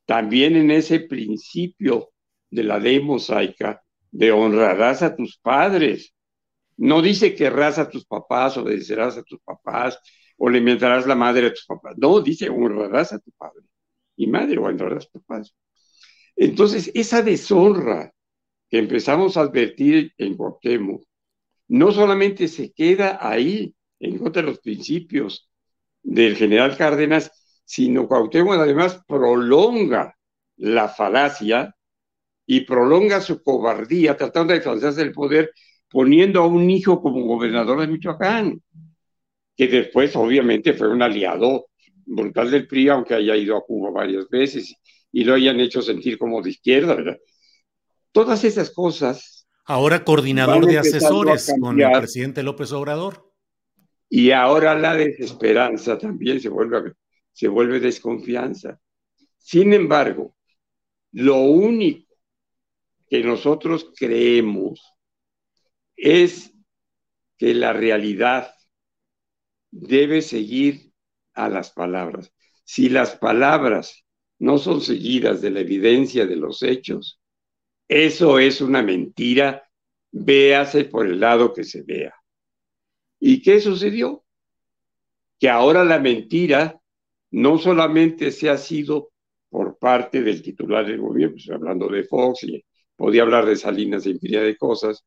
también 0.05 0.57
en 0.57 0.72
ese 0.72 0.98
principio 0.98 2.11
de 2.54 2.62
la 2.62 2.78
ley 2.78 3.00
mosaica 3.00 3.82
de 4.10 4.30
honrarás 4.30 5.02
a 5.02 5.16
tus 5.16 5.38
padres. 5.38 6.14
No 6.76 7.02
dice 7.02 7.30
que 7.30 7.44
querrás 7.44 7.78
a 7.78 7.88
tus 7.88 8.06
papás, 8.06 8.56
obedecerás 8.56 9.16
a 9.18 9.24
tus 9.24 9.40
papás, 9.40 9.98
o 10.36 10.48
le 10.48 10.58
inventarás 10.58 11.06
la 11.06 11.16
madre 11.16 11.48
a 11.48 11.50
tus 11.50 11.66
papás. 11.66 11.94
No, 11.98 12.20
dice 12.20 12.48
honrarás 12.48 13.12
a 13.12 13.18
tu 13.18 13.32
padre 13.32 13.64
y 14.16 14.28
madre 14.28 14.58
o 14.58 14.64
honrarás 14.64 15.06
a 15.06 15.10
tu 15.10 15.22
padre. 15.22 15.50
Entonces, 16.36 16.90
esa 16.94 17.22
deshonra 17.22 18.12
que 18.70 18.78
empezamos 18.78 19.36
a 19.36 19.42
advertir 19.42 20.12
en 20.16 20.36
Cuauhtémoc, 20.36 21.02
no 21.68 21.90
solamente 21.90 22.46
se 22.48 22.72
queda 22.72 23.18
ahí 23.20 23.74
en 23.98 24.18
contra 24.18 24.42
de 24.42 24.48
los 24.48 24.60
principios 24.60 25.50
del 26.02 26.36
general 26.36 26.76
Cárdenas, 26.76 27.32
sino 27.64 28.06
Cuauhtémoc 28.06 28.54
además 28.54 29.02
prolonga 29.08 30.16
la 30.56 30.88
falacia 30.88 31.73
y 32.46 32.61
prolonga 32.61 33.20
su 33.20 33.42
cobardía 33.42 34.16
tratando 34.16 34.52
de 34.52 34.59
alcanzarse 34.59 35.02
el 35.02 35.12
poder 35.12 35.52
poniendo 35.88 36.42
a 36.42 36.46
un 36.46 36.68
hijo 36.70 37.00
como 37.00 37.24
gobernador 37.24 37.80
de 37.80 37.87
Michoacán 37.88 38.62
que 39.57 39.68
después 39.68 40.14
obviamente 40.16 40.74
fue 40.74 40.88
un 40.88 41.02
aliado 41.02 41.68
brutal 42.07 42.50
del 42.50 42.66
PRI, 42.66 42.88
aunque 42.88 43.14
haya 43.14 43.37
ido 43.37 43.57
a 43.57 43.64
Cuba 43.64 43.90
varias 43.90 44.28
veces 44.28 44.74
y 45.12 45.24
lo 45.24 45.35
hayan 45.35 45.61
hecho 45.61 45.80
sentir 45.80 46.18
como 46.18 46.42
de 46.42 46.50
izquierda, 46.50 46.94
¿verdad? 46.94 47.18
Todas 48.12 48.44
esas 48.44 48.70
cosas. 48.70 49.46
Ahora 49.64 50.04
coordinador 50.04 50.66
de 50.66 50.78
asesores 50.78 51.54
con 51.61 51.80
el 51.80 51.90
presidente 51.92 52.42
López 52.42 52.72
Obrador. 52.72 53.33
Y 54.09 54.30
ahora 54.33 54.74
la 54.78 54.94
desesperanza 54.94 55.98
también 55.98 56.40
se 56.40 56.48
vuelve, 56.48 56.92
se 57.33 57.48
vuelve 57.48 57.80
desconfianza. 57.80 58.78
Sin 59.38 59.72
embargo, 59.72 60.37
lo 61.12 61.37
único 61.40 62.03
que 63.08 63.22
nosotros 63.22 63.92
creemos 63.96 64.82
es 65.96 66.52
que 67.36 67.54
la 67.54 67.72
realidad 67.72 68.54
debe 69.70 70.22
seguir 70.22 70.92
a 71.34 71.48
las 71.48 71.70
palabras. 71.70 72.32
Si 72.64 72.88
las 72.88 73.16
palabras 73.16 74.04
no 74.38 74.58
son 74.58 74.80
seguidas 74.80 75.42
de 75.42 75.50
la 75.50 75.60
evidencia 75.60 76.26
de 76.26 76.36
los 76.36 76.62
hechos, 76.62 77.20
eso 77.88 78.38
es 78.38 78.60
una 78.60 78.82
mentira, 78.82 79.68
véase 80.10 80.84
por 80.84 81.06
el 81.06 81.20
lado 81.20 81.52
que 81.52 81.64
se 81.64 81.82
vea. 81.82 82.14
¿Y 83.20 83.42
qué 83.42 83.60
sucedió? 83.60 84.24
Que 85.38 85.48
ahora 85.48 85.84
la 85.84 85.98
mentira 85.98 86.80
no 87.30 87.58
solamente 87.58 88.30
se 88.30 88.48
ha 88.48 88.56
sido 88.56 89.10
por 89.48 89.78
parte 89.78 90.22
del 90.22 90.42
titular 90.42 90.86
del 90.86 91.00
gobierno, 91.00 91.36
estoy 91.36 91.54
hablando 91.54 91.88
de 91.88 92.04
Fox 92.04 92.44
y 92.44 92.64
podía 92.96 93.22
hablar 93.22 93.46
de 93.46 93.57
Salinas 93.57 94.04
de 94.04 94.11
infinidad 94.11 94.42
de 94.42 94.57
cosas, 94.57 95.04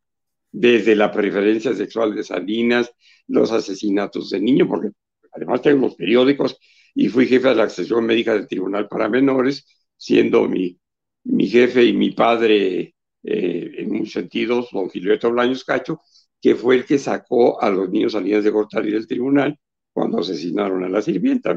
desde 0.51 0.95
la 0.95 1.11
preferencia 1.11 1.73
sexual 1.73 2.15
de 2.15 2.23
Salinas, 2.23 2.91
los 3.27 3.51
asesinatos 3.51 4.29
de 4.29 4.39
niños, 4.39 4.67
porque 4.67 4.89
además 5.31 5.61
tengo 5.61 5.87
los 5.87 5.95
periódicos 5.95 6.57
y 6.95 7.09
fui 7.09 7.27
jefe 7.27 7.49
de 7.49 7.55
la 7.55 7.69
sección 7.69 8.05
médica 8.05 8.33
del 8.33 8.47
Tribunal 8.47 8.87
para 8.87 9.09
Menores, 9.09 9.65
siendo 9.95 10.47
mi, 10.47 10.79
mi 11.25 11.47
jefe 11.47 11.83
y 11.83 11.93
mi 11.93 12.11
padre, 12.11 12.95
eh, 13.23 13.71
en 13.77 13.91
muchos 13.91 14.13
sentidos, 14.13 14.69
don 14.71 14.89
Gilberto 14.89 15.31
Blaños 15.31 15.63
Cacho, 15.63 16.01
que 16.41 16.55
fue 16.55 16.75
el 16.75 16.85
que 16.85 16.97
sacó 16.97 17.61
a 17.61 17.69
los 17.69 17.89
niños 17.89 18.13
Salinas 18.13 18.43
de 18.43 18.49
Gortari 18.49 18.91
del 18.91 19.07
tribunal 19.07 19.59
cuando 19.91 20.19
asesinaron 20.19 20.83
a 20.83 20.89
la 20.89 21.01
sirvienta, 21.01 21.55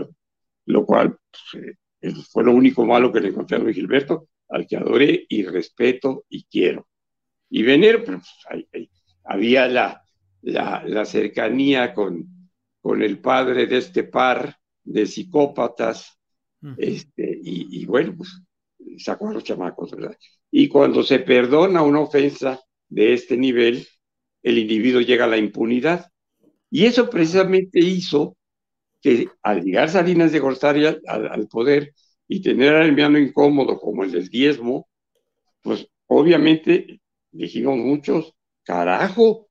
lo 0.67 0.87
cual 0.87 1.17
pues, 1.53 1.77
eh, 2.01 2.13
fue 2.31 2.45
lo 2.45 2.53
único 2.53 2.85
malo 2.85 3.13
que 3.13 3.21
le 3.21 3.29
encontré 3.29 3.57
a 3.57 3.61
don 3.61 3.73
Gilberto, 3.73 4.29
al 4.51 4.67
que 4.67 4.77
adoré 4.77 5.27
y 5.29 5.45
respeto 5.45 6.25
y 6.29 6.45
quiero. 6.45 6.89
y 7.49 7.63
Venero, 7.63 8.05
pues, 8.05 8.27
había 9.25 9.69
la, 9.69 10.03
la, 10.43 11.05
cercanía 11.05 11.95
con, 11.95 12.51
con 12.81 13.03
el 13.03 13.19
padre 13.21 13.67
de 13.67 13.79
este 13.79 14.05
par 14.05 14.57
de 14.83 15.07
psicópatas, 15.07 16.19
este, 16.77 17.41
y, 17.43 17.87
bueno, 17.87 18.17
pues 18.17 18.43
sacó 18.99 19.29
a 19.29 19.33
los 19.33 19.45
chamacos, 19.45 19.93
¿verdad? 19.93 20.17
Y 20.51 20.69
cuando 20.69 21.03
se 21.03 21.21
perdona 21.21 21.83
una 21.83 22.01
ofensa 22.01 22.61
de 22.89 23.15
este 23.15 23.37
nivel, 23.37 23.87
el 24.43 24.59
individuo 24.59 25.01
llega 25.01 25.25
a 25.25 25.29
la 25.29 25.39
impunidad. 25.39 26.11
Y 26.71 26.87
eso 26.87 27.09
precisamente 27.09 27.81
hizo 27.81 28.37
que 29.01 29.29
al 29.43 29.63
llegar 29.63 29.89
Salinas 29.89 30.33
de 30.33 30.41
Gortari 30.41 30.87
al, 30.87 31.01
al, 31.07 31.49
poder 31.49 31.95
y 32.29 32.43
tener 32.43 32.75
al 32.75 32.89
enviado 32.89 33.19
incómodo 33.19 33.79
el 34.15 34.23
del 34.23 34.29
diezmo, 34.29 34.89
pues 35.63 35.89
obviamente 36.07 37.01
dijimos 37.31 37.79
muchos, 37.79 38.35
carajo, 38.65 39.49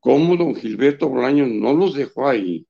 ¿cómo 0.00 0.36
don 0.36 0.54
Gilberto 0.54 1.08
Bolaño 1.08 1.46
no 1.46 1.74
los 1.74 1.94
dejó 1.94 2.28
ahí? 2.28 2.66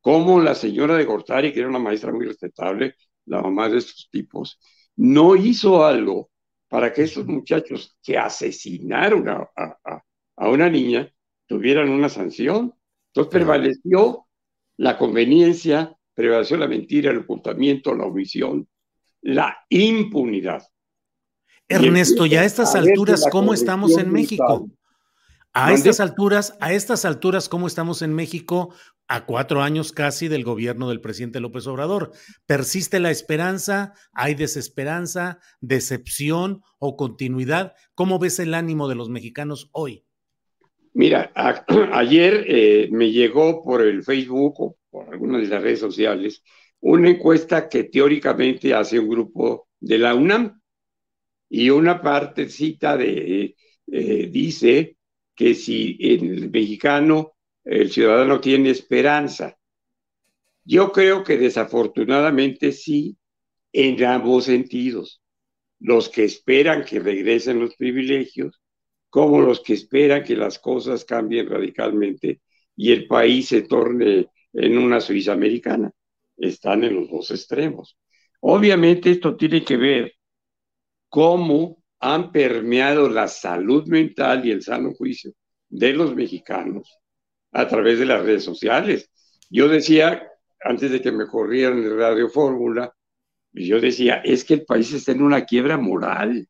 ¿Cómo 0.00 0.40
la 0.40 0.54
señora 0.54 0.96
de 0.96 1.04
Gortari, 1.04 1.52
que 1.52 1.60
era 1.60 1.68
una 1.68 1.78
maestra 1.78 2.12
muy 2.12 2.26
respetable, 2.26 2.94
la 3.26 3.42
mamá 3.42 3.68
de 3.68 3.78
estos 3.78 4.08
tipos, 4.10 4.58
no 4.96 5.36
hizo 5.36 5.84
algo 5.84 6.30
para 6.68 6.92
que 6.92 7.02
estos 7.02 7.26
muchachos 7.26 7.96
que 8.02 8.16
asesinaron 8.16 9.28
a, 9.28 9.50
a 10.36 10.48
una 10.48 10.68
niña 10.70 11.12
tuvieran 11.46 11.88
una 11.90 12.08
sanción? 12.08 12.74
Entonces 13.08 13.32
prevaleció 13.32 14.26
la 14.76 14.98
conveniencia, 14.98 15.96
prevaleció 16.14 16.56
la 16.56 16.68
mentira, 16.68 17.10
el 17.10 17.18
ocultamiento, 17.18 17.94
la 17.94 18.04
omisión, 18.04 18.68
la 19.26 19.58
impunidad. 19.70 20.62
Ernesto, 21.68 22.26
ya 22.26 22.42
a 22.42 22.44
estas 22.44 22.76
alturas, 22.76 23.24
¿cómo 23.30 23.54
estamos 23.54 23.98
en 23.98 24.12
México? 24.12 24.70
A 25.52 25.72
estas 25.72 25.98
alturas, 25.98 26.56
a 26.60 26.72
estas 26.72 27.04
alturas, 27.04 27.48
¿cómo 27.48 27.66
estamos 27.66 28.02
en 28.02 28.14
México 28.14 28.72
a 29.08 29.26
cuatro 29.26 29.62
años 29.62 29.90
casi 29.90 30.28
del 30.28 30.44
gobierno 30.44 30.88
del 30.90 31.00
presidente 31.00 31.40
López 31.40 31.66
Obrador? 31.66 32.12
¿Persiste 32.46 33.00
la 33.00 33.10
esperanza? 33.10 33.94
¿Hay 34.12 34.34
desesperanza, 34.34 35.40
decepción 35.60 36.60
o 36.78 36.96
continuidad? 36.96 37.74
¿Cómo 37.94 38.20
ves 38.20 38.38
el 38.38 38.54
ánimo 38.54 38.86
de 38.86 38.94
los 38.94 39.08
mexicanos 39.08 39.70
hoy? 39.72 40.04
Mira, 40.92 41.32
ayer 41.92 42.44
eh, 42.46 42.88
me 42.92 43.10
llegó 43.10 43.64
por 43.64 43.82
el 43.82 44.04
Facebook 44.04 44.54
o 44.60 44.76
por 44.88 45.12
algunas 45.12 45.42
de 45.42 45.48
las 45.48 45.62
redes 45.62 45.80
sociales 45.80 46.44
una 46.88 47.10
encuesta 47.10 47.68
que 47.68 47.84
teóricamente 47.84 48.72
hace 48.72 49.00
un 49.00 49.08
grupo 49.08 49.68
de 49.80 49.98
la 49.98 50.14
UNAM 50.14 50.60
y 51.48 51.70
una 51.70 52.00
partecita 52.00 52.96
de, 52.96 53.56
eh, 53.88 54.28
dice 54.30 54.96
que 55.34 55.54
si 55.54 55.98
el 56.00 56.48
mexicano, 56.48 57.32
el 57.64 57.90
ciudadano 57.90 58.40
tiene 58.40 58.70
esperanza. 58.70 59.58
Yo 60.64 60.92
creo 60.92 61.24
que 61.24 61.36
desafortunadamente 61.36 62.70
sí, 62.70 63.16
en 63.72 64.02
ambos 64.04 64.44
sentidos. 64.44 65.20
Los 65.80 66.08
que 66.08 66.22
esperan 66.22 66.84
que 66.84 67.00
regresen 67.00 67.58
los 67.58 67.74
privilegios, 67.74 68.60
como 69.10 69.40
los 69.40 69.60
que 69.60 69.74
esperan 69.74 70.22
que 70.22 70.36
las 70.36 70.60
cosas 70.60 71.04
cambien 71.04 71.48
radicalmente 71.48 72.42
y 72.76 72.92
el 72.92 73.08
país 73.08 73.48
se 73.48 73.62
torne 73.62 74.28
en 74.52 74.78
una 74.78 75.00
Suiza 75.00 75.32
americana. 75.32 75.92
Están 76.36 76.84
en 76.84 76.94
los 76.96 77.10
dos 77.10 77.30
extremos. 77.30 77.96
Obviamente 78.40 79.10
esto 79.10 79.36
tiene 79.36 79.64
que 79.64 79.76
ver 79.76 80.12
cómo 81.08 81.82
han 81.98 82.30
permeado 82.30 83.08
la 83.08 83.26
salud 83.28 83.86
mental 83.86 84.46
y 84.46 84.50
el 84.50 84.62
sano 84.62 84.92
juicio 84.94 85.32
de 85.68 85.92
los 85.92 86.14
mexicanos 86.14 86.98
a 87.52 87.66
través 87.66 87.98
de 87.98 88.06
las 88.06 88.22
redes 88.22 88.44
sociales. 88.44 89.10
Yo 89.48 89.68
decía, 89.68 90.28
antes 90.60 90.90
de 90.90 91.00
que 91.00 91.12
me 91.12 91.26
corrieran 91.26 91.82
de 91.82 91.94
Radio 91.94 92.28
Fórmula, 92.28 92.92
yo 93.52 93.80
decía, 93.80 94.16
es 94.16 94.44
que 94.44 94.54
el 94.54 94.64
país 94.64 94.92
está 94.92 95.12
en 95.12 95.22
una 95.22 95.44
quiebra 95.44 95.78
moral. 95.78 96.46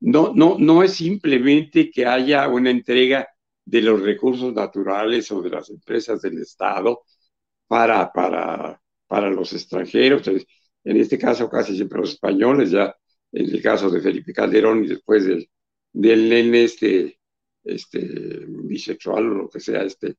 No, 0.00 0.32
no, 0.34 0.56
no 0.58 0.82
es 0.82 0.94
simplemente 0.94 1.90
que 1.90 2.06
haya 2.06 2.48
una 2.48 2.70
entrega 2.70 3.28
de 3.64 3.82
los 3.82 4.00
recursos 4.00 4.54
naturales 4.54 5.30
o 5.32 5.42
de 5.42 5.50
las 5.50 5.68
empresas 5.68 6.22
del 6.22 6.40
Estado 6.40 7.02
para, 7.66 8.12
para, 8.12 8.80
para 9.06 9.30
los 9.30 9.52
extranjeros, 9.52 10.26
en 10.28 10.96
este 10.96 11.18
caso 11.18 11.48
casi 11.48 11.76
siempre 11.76 12.00
los 12.00 12.10
españoles, 12.10 12.70
ya 12.70 12.94
en 13.32 13.46
el 13.46 13.62
caso 13.62 13.90
de 13.90 14.00
Felipe 14.00 14.32
Calderón 14.32 14.84
y 14.84 14.88
después 14.88 15.24
del, 15.24 15.48
del 15.92 16.28
nene 16.28 16.64
este, 16.64 17.18
este 17.64 18.00
bisexual 18.46 19.26
o 19.26 19.34
lo 19.34 19.48
que 19.48 19.60
sea, 19.60 19.82
este 19.82 20.16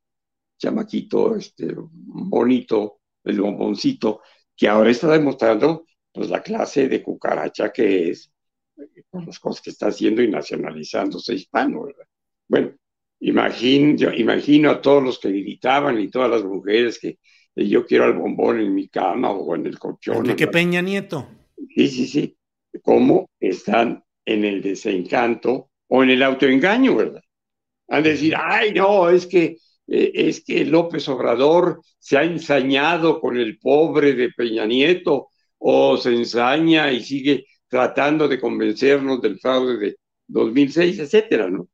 chamaquito, 0.58 1.36
este 1.36 1.74
bonito, 1.78 3.02
el 3.24 3.42
bomboncito, 3.42 4.22
que 4.56 4.68
ahora 4.68 4.90
está 4.90 5.08
demostrando 5.12 5.86
pues 6.12 6.30
la 6.30 6.42
clase 6.42 6.88
de 6.88 7.04
cucaracha 7.04 7.72
que 7.72 8.10
es 8.10 8.32
por 9.10 9.26
las 9.26 9.40
cosas 9.40 9.62
que 9.62 9.70
está 9.70 9.88
haciendo 9.88 10.22
y 10.22 10.30
nacionalizándose 10.30 11.36
hispano, 11.36 11.86
¿verdad? 11.86 12.06
Bueno, 12.48 12.76
imagino, 13.20 13.96
yo 13.96 14.12
imagino 14.12 14.72
a 14.72 14.82
todos 14.82 15.04
los 15.04 15.20
que 15.20 15.30
gritaban 15.30 16.00
y 16.00 16.10
todas 16.10 16.30
las 16.30 16.44
mujeres 16.44 17.00
que 17.00 17.20
yo 17.66 17.86
quiero 17.86 18.06
al 18.06 18.14
bombón 18.14 18.60
en 18.60 18.74
mi 18.74 18.88
cama 18.88 19.32
o 19.32 19.56
en 19.56 19.66
el 19.66 19.80
colchón. 19.80 20.36
qué 20.36 20.48
Peña 20.48 20.82
Nieto. 20.82 21.28
Sí, 21.76 21.88
sí, 21.88 22.08
sí 22.08 22.38
cómo 22.84 23.30
están 23.40 24.04
en 24.26 24.46
el 24.46 24.62
desencanto 24.62 25.70
o 25.88 26.04
en 26.04 26.10
el 26.12 26.24
autoengaño, 26.24 26.96
¿verdad? 26.96 27.22
Han 27.90 28.04
de 28.04 28.12
decir, 28.12 28.34
ay, 28.38 28.74
no, 28.74 29.10
es 29.10 29.26
que, 29.26 29.58
eh, 29.88 30.12
es 30.14 30.44
que 30.44 30.66
López 30.66 31.08
Obrador 31.08 31.82
se 32.00 32.18
ha 32.18 32.24
ensañado 32.24 33.20
con 33.22 33.38
el 33.38 33.58
pobre 33.60 34.14
de 34.14 34.30
Peña 34.30 34.66
Nieto 34.66 35.30
o 35.58 35.98
se 35.98 36.14
ensaña 36.14 36.92
y 36.92 37.02
sigue 37.02 37.46
tratando 37.68 38.28
de 38.28 38.40
convencernos 38.40 39.22
del 39.22 39.40
fraude 39.40 39.78
de 39.78 39.96
2006, 40.28 41.00
etcétera, 41.00 41.50
¿no? 41.50 41.68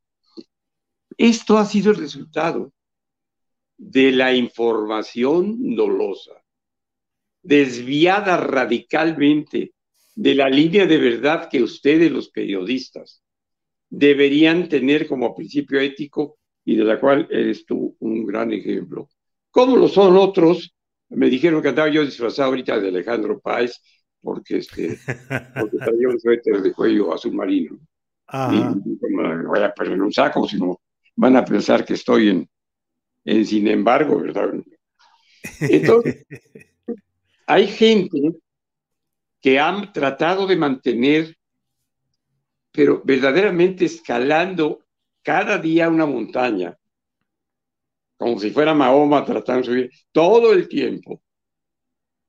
Esto 1.16 1.58
ha 1.58 1.64
sido 1.64 1.90
el 1.92 1.98
resultado 1.98 2.72
de 3.76 4.12
la 4.12 4.34
información 4.34 5.74
dolosa, 5.74 6.32
desviada 7.42 8.36
radicalmente 8.36 9.72
de 10.14 10.34
la 10.34 10.48
línea 10.48 10.86
de 10.86 10.98
verdad 10.98 11.48
que 11.50 11.62
ustedes, 11.62 12.10
los 12.10 12.30
periodistas, 12.30 13.22
deberían 13.90 14.68
tener 14.68 15.06
como 15.06 15.34
principio 15.34 15.80
ético 15.80 16.38
y 16.64 16.76
de 16.76 16.84
la 16.84 16.98
cual 16.98 17.28
eres 17.30 17.66
tú 17.66 17.96
un 18.00 18.24
gran 18.24 18.52
ejemplo. 18.52 19.08
¿Cómo 19.50 19.76
lo 19.76 19.88
son 19.88 20.16
otros? 20.16 20.74
Me 21.10 21.28
dijeron 21.28 21.62
que 21.62 21.68
andaba 21.68 21.88
yo 21.88 22.04
disfrazado 22.04 22.48
ahorita 22.48 22.80
de 22.80 22.88
Alejandro 22.88 23.38
Páez 23.40 23.80
porque, 24.20 24.58
este, 24.58 24.98
porque 25.60 25.76
traía 25.78 26.08
un 26.08 26.18
suéter 26.18 26.62
de 26.62 26.72
cuello 26.72 27.12
azul 27.12 27.34
marino. 27.34 27.78
Y, 28.50 28.56
no 28.56 29.48
voy 29.48 29.60
a 29.60 29.72
perder 29.72 30.00
un 30.00 30.12
saco, 30.12 30.48
sino 30.48 30.80
van 31.14 31.36
a 31.36 31.44
pensar 31.44 31.84
que 31.84 31.94
estoy 31.94 32.30
en, 32.30 32.48
en 33.24 33.46
sin 33.46 33.68
embargo, 33.68 34.20
¿verdad? 34.20 34.54
Entonces, 35.60 36.26
hay 37.46 37.66
gente 37.66 38.18
que 39.40 39.58
han 39.58 39.92
tratado 39.92 40.46
de 40.46 40.56
mantener, 40.56 41.36
pero 42.70 43.02
verdaderamente 43.04 43.84
escalando 43.84 44.84
cada 45.22 45.58
día 45.58 45.88
una 45.88 46.06
montaña, 46.06 46.78
como 48.16 48.38
si 48.38 48.50
fuera 48.50 48.74
Mahoma 48.74 49.24
tratando 49.24 49.60
de 49.60 49.66
subir 49.66 49.90
todo 50.12 50.52
el 50.52 50.68
tiempo, 50.68 51.22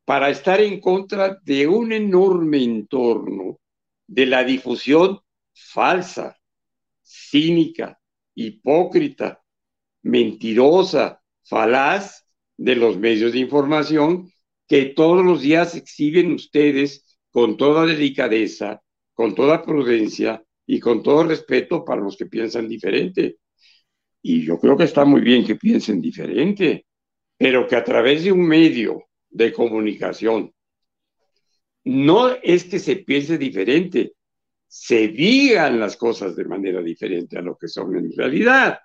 para 0.04 0.30
estar 0.30 0.62
en 0.62 0.80
contra 0.80 1.40
de 1.42 1.68
un 1.68 1.92
enorme 1.92 2.64
entorno 2.64 3.60
de 4.08 4.26
la 4.26 4.44
difusión 4.44 5.20
falsa, 5.54 6.38
cínica, 7.02 8.00
hipócrita, 8.36 9.42
mentirosa, 10.06 11.22
falaz 11.44 12.26
de 12.58 12.76
los 12.76 12.98
medios 12.98 13.34
de 13.34 13.40
información 13.40 14.32
que 14.68 14.86
todos 14.86 15.26
los 15.26 15.42
días 15.42 15.76
exhiben 15.76 16.32
ustedes 16.32 17.18
con 17.32 17.58
toda 17.58 17.86
delicadeza, 17.86 18.82
con 19.14 19.34
toda 19.34 19.64
prudencia 19.64 20.44
y 20.66 20.80
con 20.80 21.02
todo 21.02 21.24
respeto 21.24 21.84
para 21.84 22.02
los 22.02 22.18
que 22.18 22.28
piensan 22.28 22.68
diferente. 22.68 23.38
Y 24.22 24.44
yo 24.44 24.60
creo 24.60 24.78
que 24.78 24.84
está 24.84 25.06
muy 25.06 25.22
bien 25.22 25.46
que 25.46 25.56
piensen 25.56 26.00
diferente, 26.02 26.86
pero 27.38 27.68
que 27.68 27.76
a 27.76 27.84
través 27.84 28.24
de 28.24 28.32
un 28.32 28.48
medio 28.48 29.06
de 29.30 29.52
comunicación, 29.52 30.54
no 31.84 32.30
es 32.44 32.64
que 32.64 32.80
se 32.80 32.98
piense 32.98 33.38
diferente, 33.38 34.14
se 34.68 35.08
digan 35.08 35.80
las 35.80 35.98
cosas 35.98 36.36
de 36.36 36.46
manera 36.46 36.82
diferente 36.82 37.38
a 37.38 37.42
lo 37.42 37.58
que 37.58 37.68
son 37.68 37.96
en 37.96 38.12
realidad. 38.16 38.80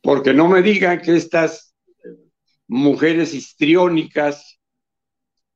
Porque 0.00 0.32
no 0.32 0.48
me 0.48 0.62
digan 0.62 1.00
que 1.00 1.16
estas 1.16 1.74
mujeres 2.66 3.34
histriónicas 3.34 4.58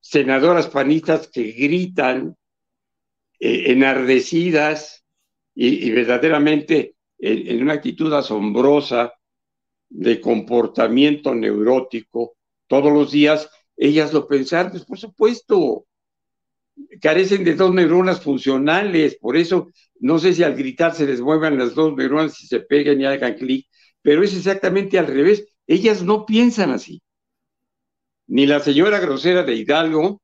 senadoras 0.01 0.67
panistas 0.67 1.29
que 1.29 1.53
gritan 1.53 2.37
eh, 3.39 3.73
enardecidas 3.73 5.05
y, 5.55 5.91
verdaderamente 5.91 6.97
en, 7.19 7.63
una 7.63 7.75
actitud 7.75 8.13
asombrosa 8.13 9.13
de 9.89 10.21
comportamiento 10.21 11.35
neurótico 11.35 12.37
todos 12.67 12.93
los 12.93 13.13
días, 13.13 13.49
ellas 13.77 14.13
lo 14.13 14.27
pensaron, 14.27 14.73
pues 14.73 14.85
por 14.85 14.99
supuesto, 14.99 15.87
carecen 17.01 17.45
de 17.45 17.55
dos 17.55 17.73
neuronas 17.73 18.21
funcionales, 18.23 19.17
por 19.17 19.37
eso 19.37 19.71
no 20.01 20.19
sé 20.19 20.33
si 20.33 20.43
al 20.43 20.57
gritar 20.57 20.95
se 20.95 21.07
les 21.07 21.21
muevan 21.21 21.59
las 21.59 21.75
dos 21.75 21.95
neuronas 21.95 22.43
y 22.43 22.47
se 22.47 22.61
peguen 22.61 23.01
y 23.01 23.05
hagan 23.05 23.35
clic, 23.35 23.67
pero 24.03 24.23
es 24.23 24.37
exactamente 24.37 24.99
al 24.99 25.07
revés, 25.07 25.47
ellas 25.67 26.03
no 26.03 26.27
piensan 26.27 26.71
así. 26.71 27.01
Ni 28.27 28.47
la 28.47 28.61
señora 28.61 28.99
grosera 28.99 29.43
de 29.43 29.55
Hidalgo, 29.55 30.21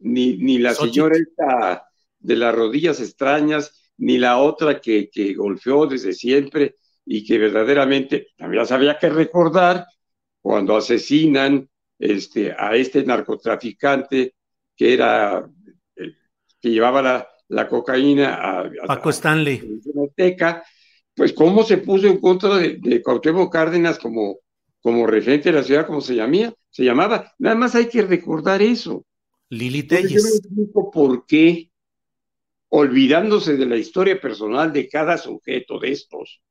ni, 0.00 0.36
ni 0.36 0.58
la 0.58 0.74
señora 0.74 1.16
esta 1.16 1.86
de 2.18 2.36
las 2.36 2.54
rodillas 2.54 3.00
extrañas, 3.00 3.92
ni 3.96 4.18
la 4.18 4.38
otra 4.38 4.80
que, 4.80 5.08
que 5.10 5.34
golpeó 5.34 5.86
desde 5.86 6.12
siempre 6.12 6.76
y 7.06 7.24
que 7.24 7.38
verdaderamente 7.38 8.28
también 8.36 8.60
las 8.60 8.72
había 8.72 8.98
que 8.98 9.08
recordar 9.08 9.86
cuando 10.40 10.76
asesinan 10.76 11.68
este, 11.98 12.52
a 12.52 12.74
este 12.74 13.04
narcotraficante 13.04 14.34
que 14.76 14.92
era 14.92 15.48
que 16.60 16.70
llevaba 16.70 17.02
la, 17.02 17.28
la 17.48 17.68
cocaína 17.68 18.34
a, 18.34 18.70
Paco 18.86 19.10
Stanley. 19.10 19.62
Pues 21.14 21.32
cómo 21.32 21.62
se 21.62 21.78
puso 21.78 22.06
en 22.06 22.18
contra 22.18 22.56
de, 22.56 22.78
de 22.80 23.02
Cuauhtémoc 23.02 23.52
Cárdenas 23.52 23.98
como, 23.98 24.38
como 24.80 25.06
regente 25.06 25.50
de 25.50 25.58
la 25.58 25.62
ciudad, 25.62 25.86
como 25.86 26.00
se 26.00 26.14
llamaba, 26.14 26.54
se 26.70 26.84
llamaba. 26.84 27.32
Nada 27.38 27.56
más 27.56 27.74
hay 27.74 27.88
que 27.88 28.02
recordar 28.02 28.62
eso. 28.62 29.04
Lili 29.48 29.84
Telles. 29.84 30.42
por 30.92 31.26
qué 31.26 31.70
olvidándose 32.70 33.56
de 33.56 33.66
la 33.66 33.76
historia 33.76 34.20
personal 34.20 34.72
de 34.72 34.88
cada 34.88 35.16
sujeto 35.16 35.78
de 35.78 35.92
estos. 35.92 36.42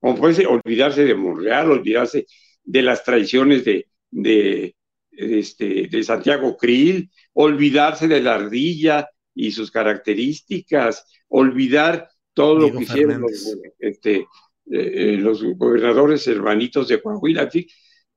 Como 0.00 0.16
puede 0.16 0.44
olvidarse 0.44 1.04
de 1.04 1.14
Monreal, 1.14 1.70
olvidarse 1.70 2.26
de 2.64 2.82
las 2.82 3.04
traiciones 3.04 3.64
de, 3.64 3.86
de, 4.10 4.74
este, 5.12 5.86
de 5.86 6.02
Santiago 6.02 6.56
Krill, 6.56 7.10
olvidarse 7.32 8.08
de 8.08 8.20
la 8.20 8.34
ardilla 8.34 9.08
y 9.34 9.52
sus 9.52 9.70
características, 9.70 11.06
olvidar 11.28 12.08
todo 12.34 12.58
lo 12.58 12.72
que 12.72 12.84
hicieron 12.84 13.20
los, 13.20 13.56
este, 13.78 14.16
eh, 14.16 14.26
eh, 14.70 15.16
los, 15.18 15.42
gobernadores 15.42 16.26
hermanitos 16.26 16.88
de 16.88 17.00
Coahuila, 17.00 17.48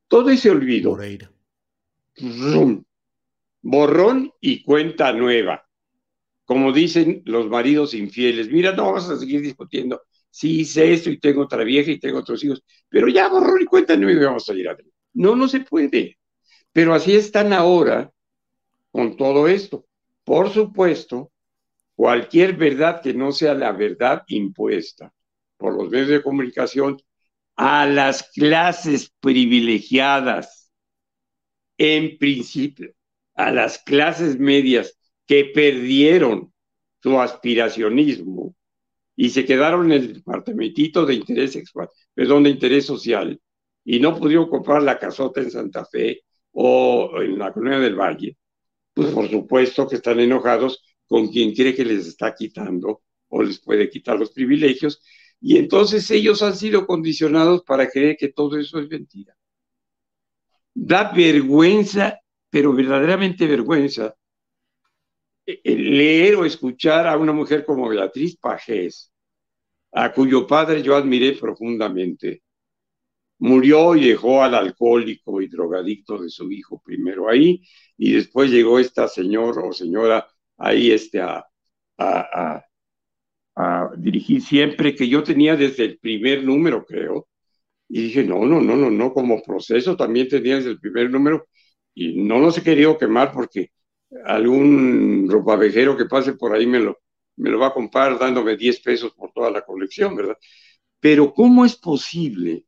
todo 0.07 0.29
ese 0.29 0.49
olvido. 0.49 0.97
Borrón 3.61 4.31
y 4.39 4.63
cuenta 4.63 5.11
nueva 5.11 5.65
como 6.45 6.71
dicen 6.71 7.23
los 7.25 7.49
maridos 7.49 7.93
infieles, 7.93 8.49
mira, 8.49 8.71
no 8.71 8.85
vamos 8.85 9.09
a 9.09 9.17
seguir 9.17 9.41
discutiendo. 9.41 10.03
Sí, 10.29 10.61
hice 10.61 10.93
esto 10.93 11.09
y 11.09 11.19
tengo 11.19 11.41
otra 11.41 11.63
vieja 11.63 11.91
y 11.91 11.99
tengo 11.99 12.19
otros 12.19 12.43
hijos, 12.43 12.63
pero 12.87 13.07
ya 13.07 13.27
borró 13.27 13.59
y 13.59 13.65
cuenta, 13.65 13.97
no 13.97 14.07
vamos 14.07 14.43
a 14.43 14.47
salir 14.47 14.67
adelante. 14.67 14.93
No, 15.13 15.35
no 15.35 15.47
se 15.47 15.61
puede. 15.61 16.19
Pero 16.71 16.93
así 16.93 17.15
están 17.15 17.53
ahora 17.53 18.11
con 18.91 19.17
todo 19.17 19.47
esto. 19.47 19.85
Por 20.23 20.49
supuesto, 20.51 21.31
cualquier 21.95 22.55
verdad 22.55 23.01
que 23.01 23.13
no 23.13 23.31
sea 23.31 23.53
la 23.53 23.71
verdad 23.71 24.23
impuesta 24.27 25.13
por 25.57 25.75
los 25.75 25.89
medios 25.89 26.09
de 26.09 26.23
comunicación 26.23 27.01
a 27.55 27.85
las 27.85 28.31
clases 28.31 29.13
privilegiadas, 29.19 30.71
en 31.77 32.17
principio, 32.17 32.93
a 33.33 33.51
las 33.51 33.79
clases 33.79 34.37
medias 34.37 34.97
que 35.25 35.45
perdieron 35.45 36.53
su 37.01 37.19
aspiracionismo 37.19 38.55
y 39.15 39.29
se 39.29 39.45
quedaron 39.45 39.91
en 39.91 40.01
el 40.01 40.13
departamentito 40.15 41.05
de 41.05 41.15
interés 41.15 41.53
sexual, 41.53 41.89
perdón, 42.13 42.43
de 42.43 42.49
interés 42.49 42.85
social, 42.85 43.39
y 43.83 43.99
no 43.99 44.17
pudieron 44.17 44.49
comprar 44.49 44.83
la 44.83 44.99
casota 44.99 45.41
en 45.41 45.51
Santa 45.51 45.85
Fe 45.85 46.23
o 46.51 47.21
en 47.21 47.37
la 47.37 47.53
colonia 47.53 47.79
del 47.79 47.95
Valle, 47.95 48.37
pues 48.93 49.13
por 49.13 49.29
supuesto 49.29 49.87
que 49.87 49.95
están 49.95 50.19
enojados 50.19 50.83
con 51.07 51.27
quien 51.27 51.53
cree 51.53 51.75
que 51.75 51.85
les 51.85 52.07
está 52.07 52.33
quitando 52.33 53.03
o 53.27 53.43
les 53.43 53.59
puede 53.59 53.89
quitar 53.89 54.17
los 54.17 54.31
privilegios, 54.31 55.01
y 55.41 55.57
entonces 55.57 56.09
ellos 56.11 56.41
han 56.41 56.55
sido 56.55 56.87
condicionados 56.87 57.63
para 57.63 57.89
creer 57.89 58.17
que 58.17 58.29
todo 58.29 58.57
eso 58.57 58.79
es 58.79 58.89
mentira. 58.89 59.35
Da 60.73 61.11
vergüenza, 61.11 62.19
pero 62.49 62.73
verdaderamente 62.73 63.45
vergüenza, 63.47 64.15
leer 65.45 66.35
o 66.35 66.45
escuchar 66.45 67.07
a 67.07 67.17
una 67.17 67.31
mujer 67.33 67.65
como 67.65 67.89
Beatriz 67.89 68.37
Pajés, 68.37 69.11
a 69.91 70.11
cuyo 70.11 70.47
padre 70.47 70.81
yo 70.81 70.95
admiré 70.95 71.33
profundamente. 71.33 72.41
Murió 73.39 73.95
y 73.95 74.07
dejó 74.09 74.43
al 74.43 74.55
alcohólico 74.55 75.41
y 75.41 75.47
drogadicto 75.47 76.17
de 76.17 76.29
su 76.29 76.51
hijo 76.51 76.81
primero 76.83 77.29
ahí, 77.29 77.61
y 77.97 78.13
después 78.13 78.49
llegó 78.49 78.79
esta 78.79 79.07
señor 79.07 79.59
o 79.59 79.73
señora 79.73 80.27
ahí 80.57 80.91
este, 80.91 81.21
a, 81.21 81.45
a, 81.97 82.65
a 83.55 83.89
dirigir 83.97 84.41
siempre, 84.41 84.95
que 84.95 85.07
yo 85.07 85.23
tenía 85.23 85.55
desde 85.55 85.85
el 85.85 85.97
primer 85.99 86.43
número, 86.43 86.85
creo, 86.85 87.27
y 87.87 88.03
dije, 88.03 88.23
no, 88.23 88.45
no, 88.45 88.61
no, 88.61 88.75
no, 88.75 88.89
no, 88.91 89.13
como 89.13 89.41
proceso 89.43 89.95
también 89.95 90.27
tenía 90.27 90.57
desde 90.57 90.71
el 90.71 90.79
primer 90.79 91.09
número, 91.09 91.47
y 91.93 92.23
no 92.23 92.39
nos 92.39 92.57
he 92.57 92.63
querido 92.63 92.97
quemar 92.97 93.31
porque 93.31 93.71
algún 94.25 95.27
ropavejero 95.29 95.97
que 95.97 96.05
pase 96.05 96.33
por 96.33 96.53
ahí 96.53 96.67
me 96.67 96.79
lo, 96.79 96.99
me 97.37 97.49
lo 97.49 97.59
va 97.59 97.67
a 97.67 97.73
comprar 97.73 98.17
dándome 98.19 98.57
10 98.57 98.79
pesos 98.81 99.13
por 99.13 99.31
toda 99.31 99.51
la 99.51 99.61
colección, 99.63 100.15
¿verdad? 100.15 100.37
Pero 100.99 101.33
¿cómo 101.33 101.65
es 101.65 101.75
posible 101.75 102.65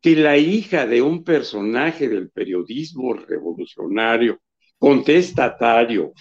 que 0.00 0.14
la 0.16 0.36
hija 0.36 0.86
de 0.86 1.02
un 1.02 1.24
personaje 1.24 2.08
del 2.08 2.30
periodismo 2.30 3.14
revolucionario, 3.14 4.40
contestatario, 4.78 6.12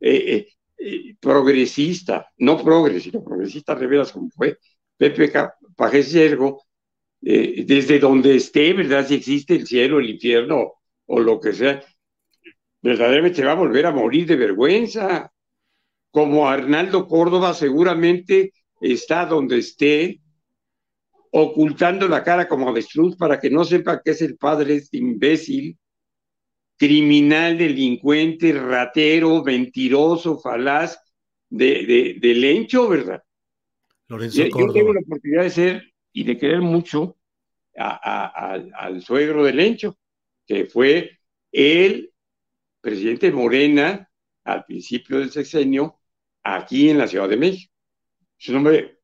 eh, 0.00 0.34
eh, 0.36 0.48
eh, 0.78 1.16
progresista, 1.20 2.28
no 2.38 2.62
progresista, 2.62 3.22
progresista 3.22 3.74
de 3.74 3.86
veras 3.86 4.12
como 4.12 4.30
fue 4.30 4.58
Pepe 4.96 5.32
Pajés 5.76 6.12
Yergo, 6.12 6.64
desde 7.20 7.98
donde 7.98 8.36
esté, 8.36 8.72
¿verdad? 8.72 9.06
Si 9.06 9.14
existe 9.14 9.54
el 9.56 9.66
cielo, 9.66 9.98
el 9.98 10.10
infierno 10.10 10.74
o 11.06 11.18
lo 11.18 11.40
que 11.40 11.52
sea, 11.52 11.82
verdaderamente 12.80 13.44
va 13.44 13.52
a 13.52 13.56
volver 13.56 13.86
a 13.86 13.90
morir 13.90 14.26
de 14.26 14.36
vergüenza. 14.36 15.32
Como 16.10 16.48
Arnaldo 16.48 17.06
Córdoba 17.08 17.54
seguramente 17.54 18.52
está 18.80 19.26
donde 19.26 19.58
esté, 19.58 20.20
ocultando 21.30 22.08
la 22.08 22.22
cara 22.22 22.48
como 22.48 22.68
avestruz 22.68 23.16
para 23.16 23.38
que 23.38 23.50
no 23.50 23.64
sepa 23.64 24.00
que 24.02 24.12
es 24.12 24.22
el 24.22 24.36
padre 24.36 24.76
este 24.76 24.98
imbécil, 24.98 25.76
criminal, 26.78 27.58
delincuente, 27.58 28.52
ratero, 28.52 29.42
mentiroso, 29.42 30.38
falaz 30.38 30.98
de, 31.50 32.16
de, 32.20 32.34
Lencho, 32.34 32.88
¿verdad? 32.88 33.22
Lorenzo 34.06 34.44
yo, 34.44 34.50
Córdoba. 34.50 34.72
tengo 34.72 34.94
la 34.94 35.00
oportunidad 35.00 35.42
de 35.42 35.50
ser 35.50 35.92
y 36.12 36.24
de 36.24 36.38
querer 36.38 36.60
mucho 36.60 37.16
al 37.74 39.02
suegro 39.02 39.44
de 39.44 39.52
Lencho, 39.52 39.98
que 40.46 40.66
fue 40.66 41.18
él 41.52 42.12
presidente 42.80 43.30
Morena 43.30 44.08
al 44.44 44.64
principio 44.64 45.18
del 45.18 45.30
sexenio 45.30 46.00
aquí 46.42 46.90
en 46.90 46.98
la 46.98 47.06
Ciudad 47.06 47.28
de 47.28 47.36
México. 47.36 47.72
Es 48.38 48.48
un 48.48 48.56
hombre 48.56 48.98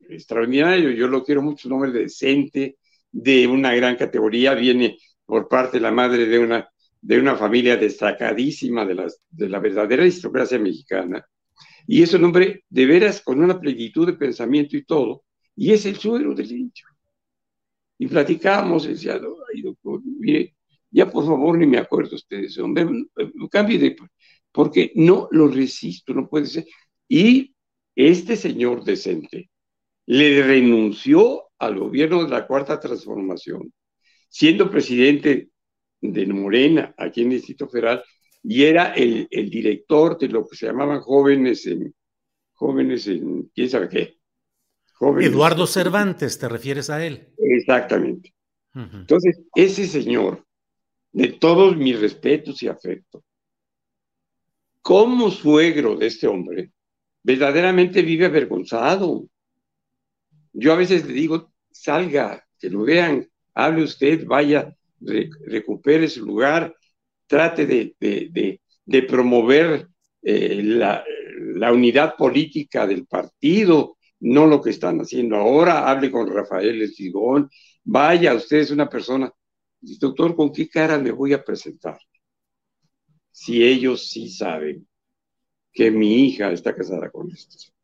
extraordinario, 0.00 0.90
yo 0.90 1.08
lo 1.08 1.24
quiero 1.24 1.42
mucho, 1.42 1.68
un 1.68 1.74
hombre 1.74 1.92
decente, 1.92 2.76
de 3.10 3.46
una 3.46 3.72
gran 3.74 3.94
categoría, 3.94 4.54
viene 4.54 4.98
por 5.24 5.48
parte 5.48 5.76
de 5.76 5.82
la 5.82 5.92
madre 5.92 6.26
de 6.26 6.38
una, 6.38 6.68
de 7.04 7.18
una 7.18 7.36
familia 7.36 7.76
destacadísima 7.76 8.86
de, 8.86 8.94
las, 8.94 9.20
de 9.30 9.50
la 9.50 9.58
verdadera 9.58 10.02
aristocracia 10.02 10.58
mexicana. 10.58 11.22
Y 11.86 12.02
es 12.02 12.14
un 12.14 12.24
hombre 12.24 12.64
de 12.70 12.86
veras 12.86 13.20
con 13.20 13.42
una 13.42 13.60
plenitud 13.60 14.06
de 14.06 14.14
pensamiento 14.14 14.74
y 14.74 14.84
todo, 14.84 15.24
y 15.54 15.72
es 15.72 15.84
el 15.84 15.96
suegro 15.96 16.34
del 16.34 16.50
hecho. 16.50 16.86
Y 17.98 18.06
platicamos, 18.06 18.86
decía, 18.86 19.20
ay, 19.54 19.60
doctor, 19.60 20.00
mire, 20.02 20.56
ya 20.90 21.10
por 21.10 21.26
favor 21.26 21.58
ni 21.58 21.66
me 21.66 21.76
acuerdo 21.76 22.16
ustedes, 22.16 22.56
hombre, 22.58 22.86
cambie 23.50 23.78
de, 23.78 23.96
porque 24.50 24.90
no 24.94 25.28
lo 25.30 25.48
resisto, 25.48 26.14
no 26.14 26.26
puede 26.26 26.46
ser. 26.46 26.64
Y 27.06 27.54
este 27.94 28.34
señor 28.34 28.82
decente 28.82 29.50
le 30.06 30.42
renunció 30.42 31.50
al 31.58 31.78
gobierno 31.78 32.24
de 32.24 32.30
la 32.30 32.46
Cuarta 32.46 32.80
Transformación, 32.80 33.74
siendo 34.30 34.70
presidente 34.70 35.50
de 36.12 36.26
Morena 36.26 36.94
aquí 36.98 37.22
en 37.22 37.28
el 37.28 37.38
Distrito 37.38 37.68
Federal, 37.68 38.04
y 38.42 38.64
era 38.64 38.92
el, 38.92 39.26
el 39.30 39.48
director 39.48 40.18
de 40.18 40.28
lo 40.28 40.46
que 40.46 40.56
se 40.56 40.66
llamaban 40.66 41.00
jóvenes 41.00 41.66
en, 41.66 41.94
jóvenes 42.52 43.06
en, 43.06 43.50
quién 43.54 43.70
sabe 43.70 43.88
qué. 43.88 44.18
Eduardo 45.20 45.66
Cervantes, 45.66 46.38
¿te 46.38 46.48
refieres 46.48 46.88
a 46.88 47.04
él? 47.04 47.28
Exactamente. 47.38 48.34
Entonces, 48.74 49.40
ese 49.54 49.86
señor 49.86 50.44
de 51.12 51.28
todos 51.28 51.76
mis 51.76 51.98
respetos 52.00 52.62
y 52.62 52.68
afecto. 52.68 53.24
Como 54.82 55.30
suegro 55.30 55.96
de 55.96 56.08
este 56.08 56.26
hombre, 56.26 56.72
verdaderamente 57.22 58.02
vive 58.02 58.26
avergonzado. 58.26 59.26
Yo 60.52 60.72
a 60.72 60.76
veces 60.76 61.06
le 61.06 61.12
digo, 61.12 61.52
salga, 61.70 62.44
que 62.58 62.68
lo 62.68 62.82
vean, 62.82 63.28
hable 63.54 63.84
usted, 63.84 64.26
vaya, 64.26 64.76
recupere 65.00 66.08
su 66.08 66.24
lugar, 66.24 66.74
trate 67.26 67.66
de, 67.66 68.60
promover 69.08 69.88
eh, 70.22 70.62
la, 70.62 71.04
la, 71.54 71.72
unidad 71.72 72.16
política 72.16 72.86
del 72.86 73.06
partido, 73.06 73.96
no 74.20 74.46
lo 74.46 74.60
que 74.60 74.70
están 74.70 75.00
haciendo 75.00 75.36
ahora, 75.36 75.88
hable 75.90 76.10
con 76.10 76.32
Rafael 76.32 76.80
Estigón, 76.82 77.50
vaya, 77.84 78.34
usted 78.34 78.58
es 78.58 78.70
una 78.70 78.88
persona, 78.88 79.30
doctor, 79.80 80.34
¿con 80.34 80.52
qué 80.52 80.68
cara 80.68 80.98
me 80.98 81.10
voy 81.10 81.32
a 81.32 81.44
presentar? 81.44 81.98
Si 83.30 83.64
ellos 83.64 84.08
sí 84.08 84.28
saben 84.30 84.86
que 85.72 85.90
mi 85.90 86.26
hija 86.26 86.52
está 86.52 86.74
casada 86.74 87.10
con 87.10 87.30
este 87.32 87.74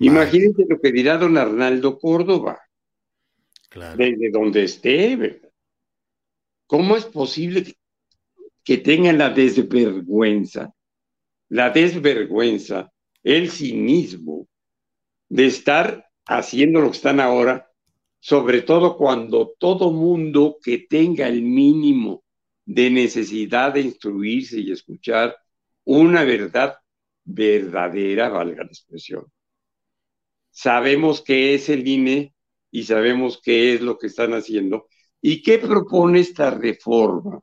Imagínense 0.00 0.64
lo 0.66 0.80
que 0.80 0.92
dirá 0.92 1.18
don 1.18 1.36
Arnaldo 1.36 1.98
Córdoba. 1.98 2.58
Desde 3.70 4.30
donde 4.30 4.64
esté, 4.64 5.14
¿verdad? 5.14 5.49
¿Cómo 6.70 6.96
es 6.96 7.04
posible 7.04 7.74
que, 8.62 8.78
tengan 8.78 9.18
la 9.18 9.30
desvergüenza, 9.30 10.72
la 11.48 11.70
desvergüenza, 11.70 12.92
el 13.24 13.50
cinismo 13.50 14.46
de 15.28 15.46
estar 15.46 16.08
haciendo 16.26 16.80
lo 16.80 16.92
que 16.92 16.96
están 16.96 17.18
ahora, 17.18 17.68
sobre 18.20 18.62
todo 18.62 18.96
cuando 18.96 19.52
todo 19.58 19.90
mundo 19.90 20.58
que 20.62 20.78
tenga 20.78 21.26
el 21.26 21.42
mínimo 21.42 22.22
de 22.64 22.88
necesidad 22.88 23.74
de 23.74 23.80
instruirse 23.80 24.60
y 24.60 24.70
escuchar 24.70 25.36
una 25.82 26.22
verdad 26.22 26.76
verdadera, 27.24 28.28
valga 28.28 28.62
la 28.62 28.70
expresión. 28.70 29.26
Sabemos 30.52 31.20
qué 31.20 31.52
es 31.54 31.68
el 31.68 31.88
INE 31.88 32.32
y 32.70 32.84
sabemos 32.84 33.40
qué 33.42 33.74
es 33.74 33.80
lo 33.80 33.98
que 33.98 34.06
están 34.06 34.34
haciendo 34.34 34.86
y 35.22 35.42
qué 35.42 35.58
propone 35.58 36.20
esta 36.20 36.50
reforma. 36.50 37.40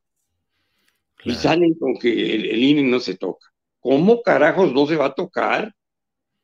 Y 1.24 1.34
salen 1.34 1.74
con 1.76 1.98
que 1.98 2.36
el, 2.36 2.64
INE 2.64 2.84
no 2.84 3.00
se 3.00 3.18
toca. 3.18 3.48
¿Cómo 3.80 4.22
carajos 4.22 4.72
no 4.74 4.88
se 4.88 4.96
va 4.96 5.08
a 5.08 5.16
tocar? 5.16 5.76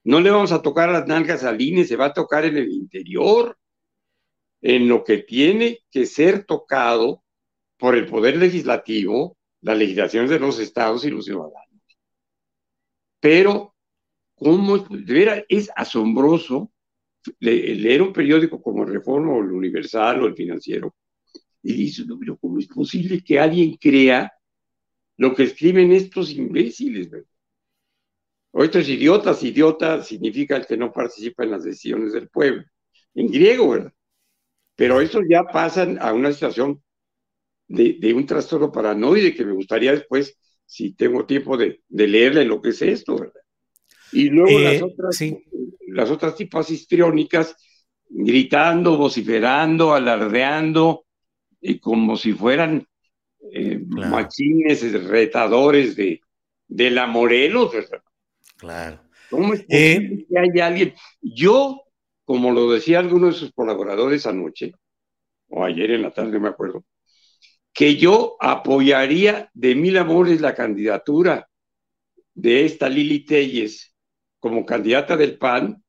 No 0.04 0.20
le 0.20 0.30
vamos 0.30 0.52
a 0.52 0.62
tocar 0.62 0.90
las 0.90 1.08
nalgas 1.08 1.44
al 1.44 1.62
INE, 1.62 1.86
se 1.86 1.96
va 1.96 2.06
a 2.06 2.14
tocar 2.14 2.44
en 2.46 2.58
el 2.58 2.70
interior, 2.70 3.58
en 4.62 4.88
lo 4.88 5.04
que 5.04 5.20
tiene 5.20 5.80
que 5.90 6.06
ser 6.06 6.46
tocado 6.46 7.24
por 7.78 7.96
el 7.96 8.06
Poder 8.06 8.38
Legislativo, 8.38 9.38
las 9.62 9.78
legislaciones 9.78 10.30
de 10.30 10.40
los 10.40 10.60
estados 10.60 11.06
y 11.06 11.10
los 11.10 11.26
ciudadanos. 11.26 11.82
Pero, 13.20 13.74
¿cómo? 14.36 14.80
De 14.80 15.14
veras, 15.14 15.44
es 15.48 15.72
asombroso 15.76 16.72
leer 17.40 18.02
un 18.02 18.12
periódico 18.12 18.62
como 18.62 18.84
Reforma 18.84 19.34
o 19.34 19.40
el 19.40 19.52
Universal 19.52 20.24
o 20.24 20.28
el 20.28 20.36
Financiero 20.36 20.94
y 21.64 21.74
dice, 21.74 22.04
no, 22.06 22.20
pero 22.20 22.38
¿cómo 22.38 22.60
es 22.60 22.68
posible 22.68 23.24
que 23.24 23.40
alguien 23.40 23.78
crea 23.78 24.32
lo 25.18 25.34
que 25.34 25.44
escriben 25.44 25.94
estos 25.94 26.32
imbéciles? 26.32 27.10
¿verdad? 27.10 27.28
O 28.52 28.64
estos 28.64 28.88
idiotas, 28.88 29.42
idiota 29.44 30.04
significa 30.04 30.58
el 30.58 30.68
que 30.68 30.78
no 30.78 30.92
participa 30.92 31.44
en 31.44 31.52
las 31.52 31.64
decisiones 31.64 32.14
del 32.14 32.30
pueblo, 32.30 32.64
en 33.16 33.28
griego, 33.28 33.70
¿verdad? 33.70 33.94
Pero 34.76 35.02
estos 35.02 35.24
ya 35.28 35.44
pasan 35.44 35.98
a 36.00 36.14
una 36.14 36.32
situación 36.32 36.84
de, 37.68 37.94
de 37.94 38.14
un 38.14 38.26
trastorno 38.26 38.72
paranoide 38.72 39.34
que 39.34 39.46
me 39.46 39.54
gustaría 39.54 39.92
después, 39.92 40.38
si 40.66 40.94
tengo 40.94 41.26
tiempo 41.26 41.58
de, 41.58 41.82
de 41.88 42.08
leerle 42.08 42.46
lo 42.46 42.62
que 42.62 42.70
es 42.70 42.82
esto, 42.82 43.18
¿verdad? 43.18 43.42
Y 44.12 44.30
luego 44.30 44.60
las 44.60 44.74
eh, 44.74 44.84
otras, 44.84 45.26
las 45.88 46.12
otras 46.12 46.36
tipas 46.36 46.70
histriónicas 46.70 47.56
gritando, 48.08 48.98
vociferando, 48.98 49.94
alardeando, 49.94 51.06
y 51.64 51.80
como 51.80 52.18
si 52.18 52.34
fueran 52.34 52.86
eh, 53.52 53.80
machines 53.88 54.94
retadores 55.06 55.96
de, 55.96 56.22
de 56.68 56.92
la 56.92 57.08
Morelos. 57.08 57.72
Claro. 58.58 59.00
¿Cómo 59.30 59.54
es 59.54 59.66
eh, 59.70 60.26
que 60.30 60.40
haya 60.40 60.68
alguien? 60.68 60.94
Yo, 61.22 61.84
como 62.26 62.52
lo 62.52 62.70
decía 62.72 63.00
alguno 63.00 63.28
de 63.28 63.34
sus 63.34 63.54
colaboradores 63.54 64.28
anoche, 64.28 64.74
o 65.48 65.64
ayer 65.64 65.92
en 65.92 66.02
la 66.02 66.12
tarde, 66.12 66.38
me 66.40 66.50
acuerdo, 66.50 66.84
que 67.72 67.96
yo 67.96 68.36
apoyaría 68.40 69.50
de 69.54 69.74
mil 69.74 69.98
amores 69.98 70.42
la 70.42 70.54
candidatura 70.54 71.50
de 72.34 72.66
esta 72.66 72.90
Lili 72.90 73.26
Telles 73.26 73.96
como 74.40 74.66
candidata 74.66 75.16
del 75.16 75.38
PAN, 75.38 75.82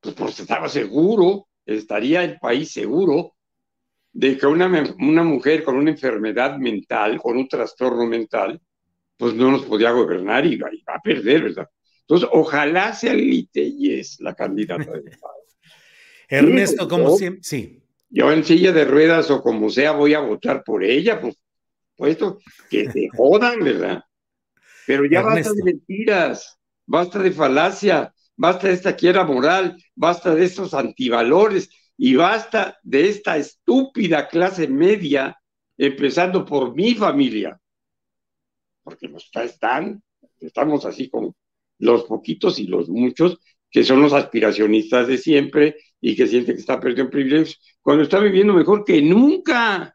pues, 0.00 0.14
pues 0.14 0.38
estaba 0.38 0.68
seguro, 0.68 1.48
estaría 1.64 2.22
el 2.22 2.38
país 2.38 2.70
seguro 2.70 3.37
de 4.18 4.36
que 4.36 4.46
una, 4.48 4.66
una 4.98 5.22
mujer 5.22 5.62
con 5.62 5.76
una 5.76 5.92
enfermedad 5.92 6.58
mental, 6.58 7.20
con 7.20 7.36
un 7.36 7.46
trastorno 7.46 8.04
mental, 8.04 8.60
pues 9.16 9.32
no 9.34 9.52
nos 9.52 9.62
podía 9.62 9.92
gobernar 9.92 10.44
y 10.44 10.56
va, 10.56 10.70
a 10.86 11.00
perder, 11.00 11.44
¿verdad? 11.44 11.68
Entonces, 12.00 12.28
ojalá 12.32 12.92
sea 12.94 13.14
Lili 13.14 13.48
la 14.18 14.34
candidata 14.34 14.90
del 14.90 15.02
PAN. 15.20 15.30
Ernesto, 16.28 16.88
como 16.88 17.16
siempre, 17.16 17.44
sí. 17.44 17.80
Yo 18.10 18.32
en 18.32 18.42
silla 18.42 18.72
de 18.72 18.84
ruedas 18.84 19.30
o 19.30 19.40
como 19.40 19.70
sea 19.70 19.92
voy 19.92 20.14
a 20.14 20.20
votar 20.20 20.64
por 20.64 20.82
ella, 20.82 21.20
pues 21.20 21.36
puesto 21.94 22.40
que 22.68 22.90
se 22.90 23.08
jodan, 23.16 23.60
¿verdad? 23.60 24.02
Pero 24.84 25.04
ya 25.04 25.22
basta 25.22 25.52
de 25.52 25.62
mentiras 25.62 26.58
basta 26.86 27.20
de 27.20 27.30
falacia, 27.30 28.12
basta 28.36 28.66
de 28.66 28.74
esta 28.74 28.96
quiera 28.96 29.22
moral, 29.22 29.76
basta 29.94 30.34
de 30.34 30.44
estos 30.44 30.74
antivalores 30.74 31.70
y 31.98 32.14
basta 32.14 32.78
de 32.82 33.08
esta 33.08 33.36
estúpida 33.36 34.28
clase 34.28 34.68
media, 34.68 35.36
empezando 35.76 36.44
por 36.44 36.74
mi 36.74 36.94
familia, 36.94 37.60
porque 38.82 39.08
los 39.08 39.28
están, 39.34 40.02
estamos 40.38 40.84
así 40.84 41.10
con 41.10 41.34
los 41.80 42.04
poquitos 42.04 42.58
y 42.60 42.68
los 42.68 42.88
muchos 42.88 43.38
que 43.70 43.84
son 43.84 44.00
los 44.00 44.12
aspiracionistas 44.12 45.08
de 45.08 45.18
siempre 45.18 45.76
y 46.00 46.16
que 46.16 46.26
sienten 46.26 46.54
que 46.54 46.60
está 46.60 46.80
perdiendo 46.80 47.10
privilegios, 47.10 47.60
cuando 47.82 48.04
está 48.04 48.18
viviendo 48.18 48.54
mejor 48.54 48.84
que 48.84 49.02
nunca. 49.02 49.94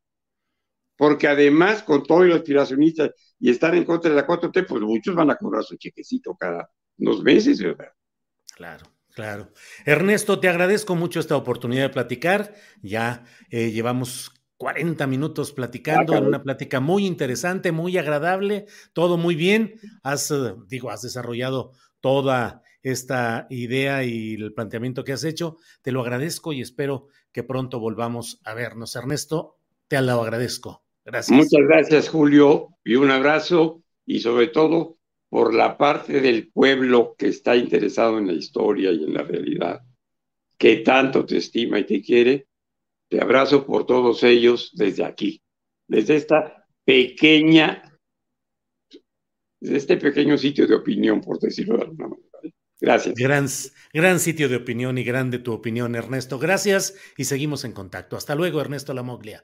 Porque 0.96 1.28
además, 1.28 1.82
con 1.82 2.04
todo 2.04 2.24
los 2.24 2.38
aspiracionistas 2.38 3.12
y 3.40 3.50
estar 3.50 3.74
en 3.74 3.84
contra 3.84 4.12
de 4.12 4.18
la 4.18 4.28
4T, 4.28 4.68
pues 4.68 4.82
muchos 4.82 5.16
van 5.16 5.32
a 5.32 5.38
cobrar 5.38 5.64
su 5.64 5.76
chequecito 5.76 6.36
cada, 6.36 6.70
unos 6.98 7.24
meses, 7.24 7.62
¿verdad? 7.62 7.92
Claro. 8.56 8.93
Claro. 9.14 9.52
Ernesto, 9.86 10.40
te 10.40 10.50
agradezco 10.50 10.96
mucho 10.96 11.20
esta 11.20 11.36
oportunidad 11.36 11.84
de 11.84 11.90
platicar. 11.90 12.56
Ya 12.82 13.26
eh, 13.50 13.72
llevamos 13.72 14.32
40 14.58 15.06
minutos 15.08 15.52
platicando, 15.52 16.16
en 16.16 16.26
una 16.26 16.42
plática 16.42 16.80
muy 16.80 17.06
interesante, 17.06 17.72
muy 17.72 17.98
agradable, 17.98 18.66
todo 18.94 19.18
muy 19.18 19.36
bien. 19.36 19.76
Has, 20.02 20.32
eh, 20.32 20.56
digo, 20.68 20.90
has 20.90 21.02
desarrollado 21.02 21.74
toda 22.00 22.64
esta 22.82 23.46
idea 23.50 24.04
y 24.04 24.34
el 24.34 24.54
planteamiento 24.54 25.04
que 25.04 25.14
has 25.14 25.24
hecho. 25.24 25.58
Te 25.82 25.92
lo 25.92 26.02
agradezco 26.02 26.52
y 26.52 26.62
espero 26.62 27.08
que 27.32 27.44
pronto 27.44 27.80
volvamos 27.80 28.40
a 28.44 28.54
vernos. 28.54 28.96
Ernesto, 28.96 29.58
te 29.88 30.02
lo 30.02 30.22
agradezco. 30.22 30.84
Gracias. 31.06 31.38
Muchas 31.38 31.68
gracias, 31.68 32.10
Julio, 32.10 32.70
y 32.84 32.96
un 32.96 33.12
abrazo 33.12 33.84
y 34.06 34.22
sobre 34.22 34.48
todo 34.48 34.98
por 35.34 35.52
la 35.52 35.80
parte 35.80 36.22
del 36.22 36.52
pueblo 36.52 37.16
que 37.18 37.30
está 37.30 37.56
interesado 37.56 38.20
en 38.20 38.28
la 38.28 38.34
historia 38.34 38.92
y 38.92 39.04
en 39.04 39.16
la 39.16 39.24
realidad, 39.24 39.82
que 40.60 40.78
tanto 40.78 41.26
te 41.26 41.38
estima 41.38 41.80
y 41.80 41.88
te 41.88 42.04
quiere, 42.04 42.46
te 43.10 43.20
abrazo 43.20 43.66
por 43.66 43.88
todos 43.88 44.22
ellos 44.22 44.70
desde 44.76 45.04
aquí, 45.04 45.42
desde 45.88 46.18
esta 46.18 46.68
pequeña, 46.86 47.98
desde 49.60 49.78
este 49.78 49.98
pequeño 49.98 50.38
sitio 50.38 50.68
de 50.68 50.76
opinión, 50.76 51.20
por 51.20 51.40
decirlo 51.40 51.78
de 51.78 51.84
alguna 51.86 52.10
manera. 52.10 52.30
Gracias. 52.80 53.16
Gran, 53.16 53.48
gran 53.92 54.20
sitio 54.20 54.48
de 54.50 54.58
opinión 54.58 55.00
y 55.00 55.04
grande 55.04 55.40
tu 55.40 55.52
opinión, 55.52 55.96
Ernesto. 55.96 56.38
Gracias 56.38 56.94
y 57.18 57.24
seguimos 57.24 57.66
en 57.66 57.72
contacto. 57.72 58.18
Hasta 58.18 58.36
luego, 58.36 58.62
Ernesto 58.62 58.94
Lamoglia. 58.94 59.44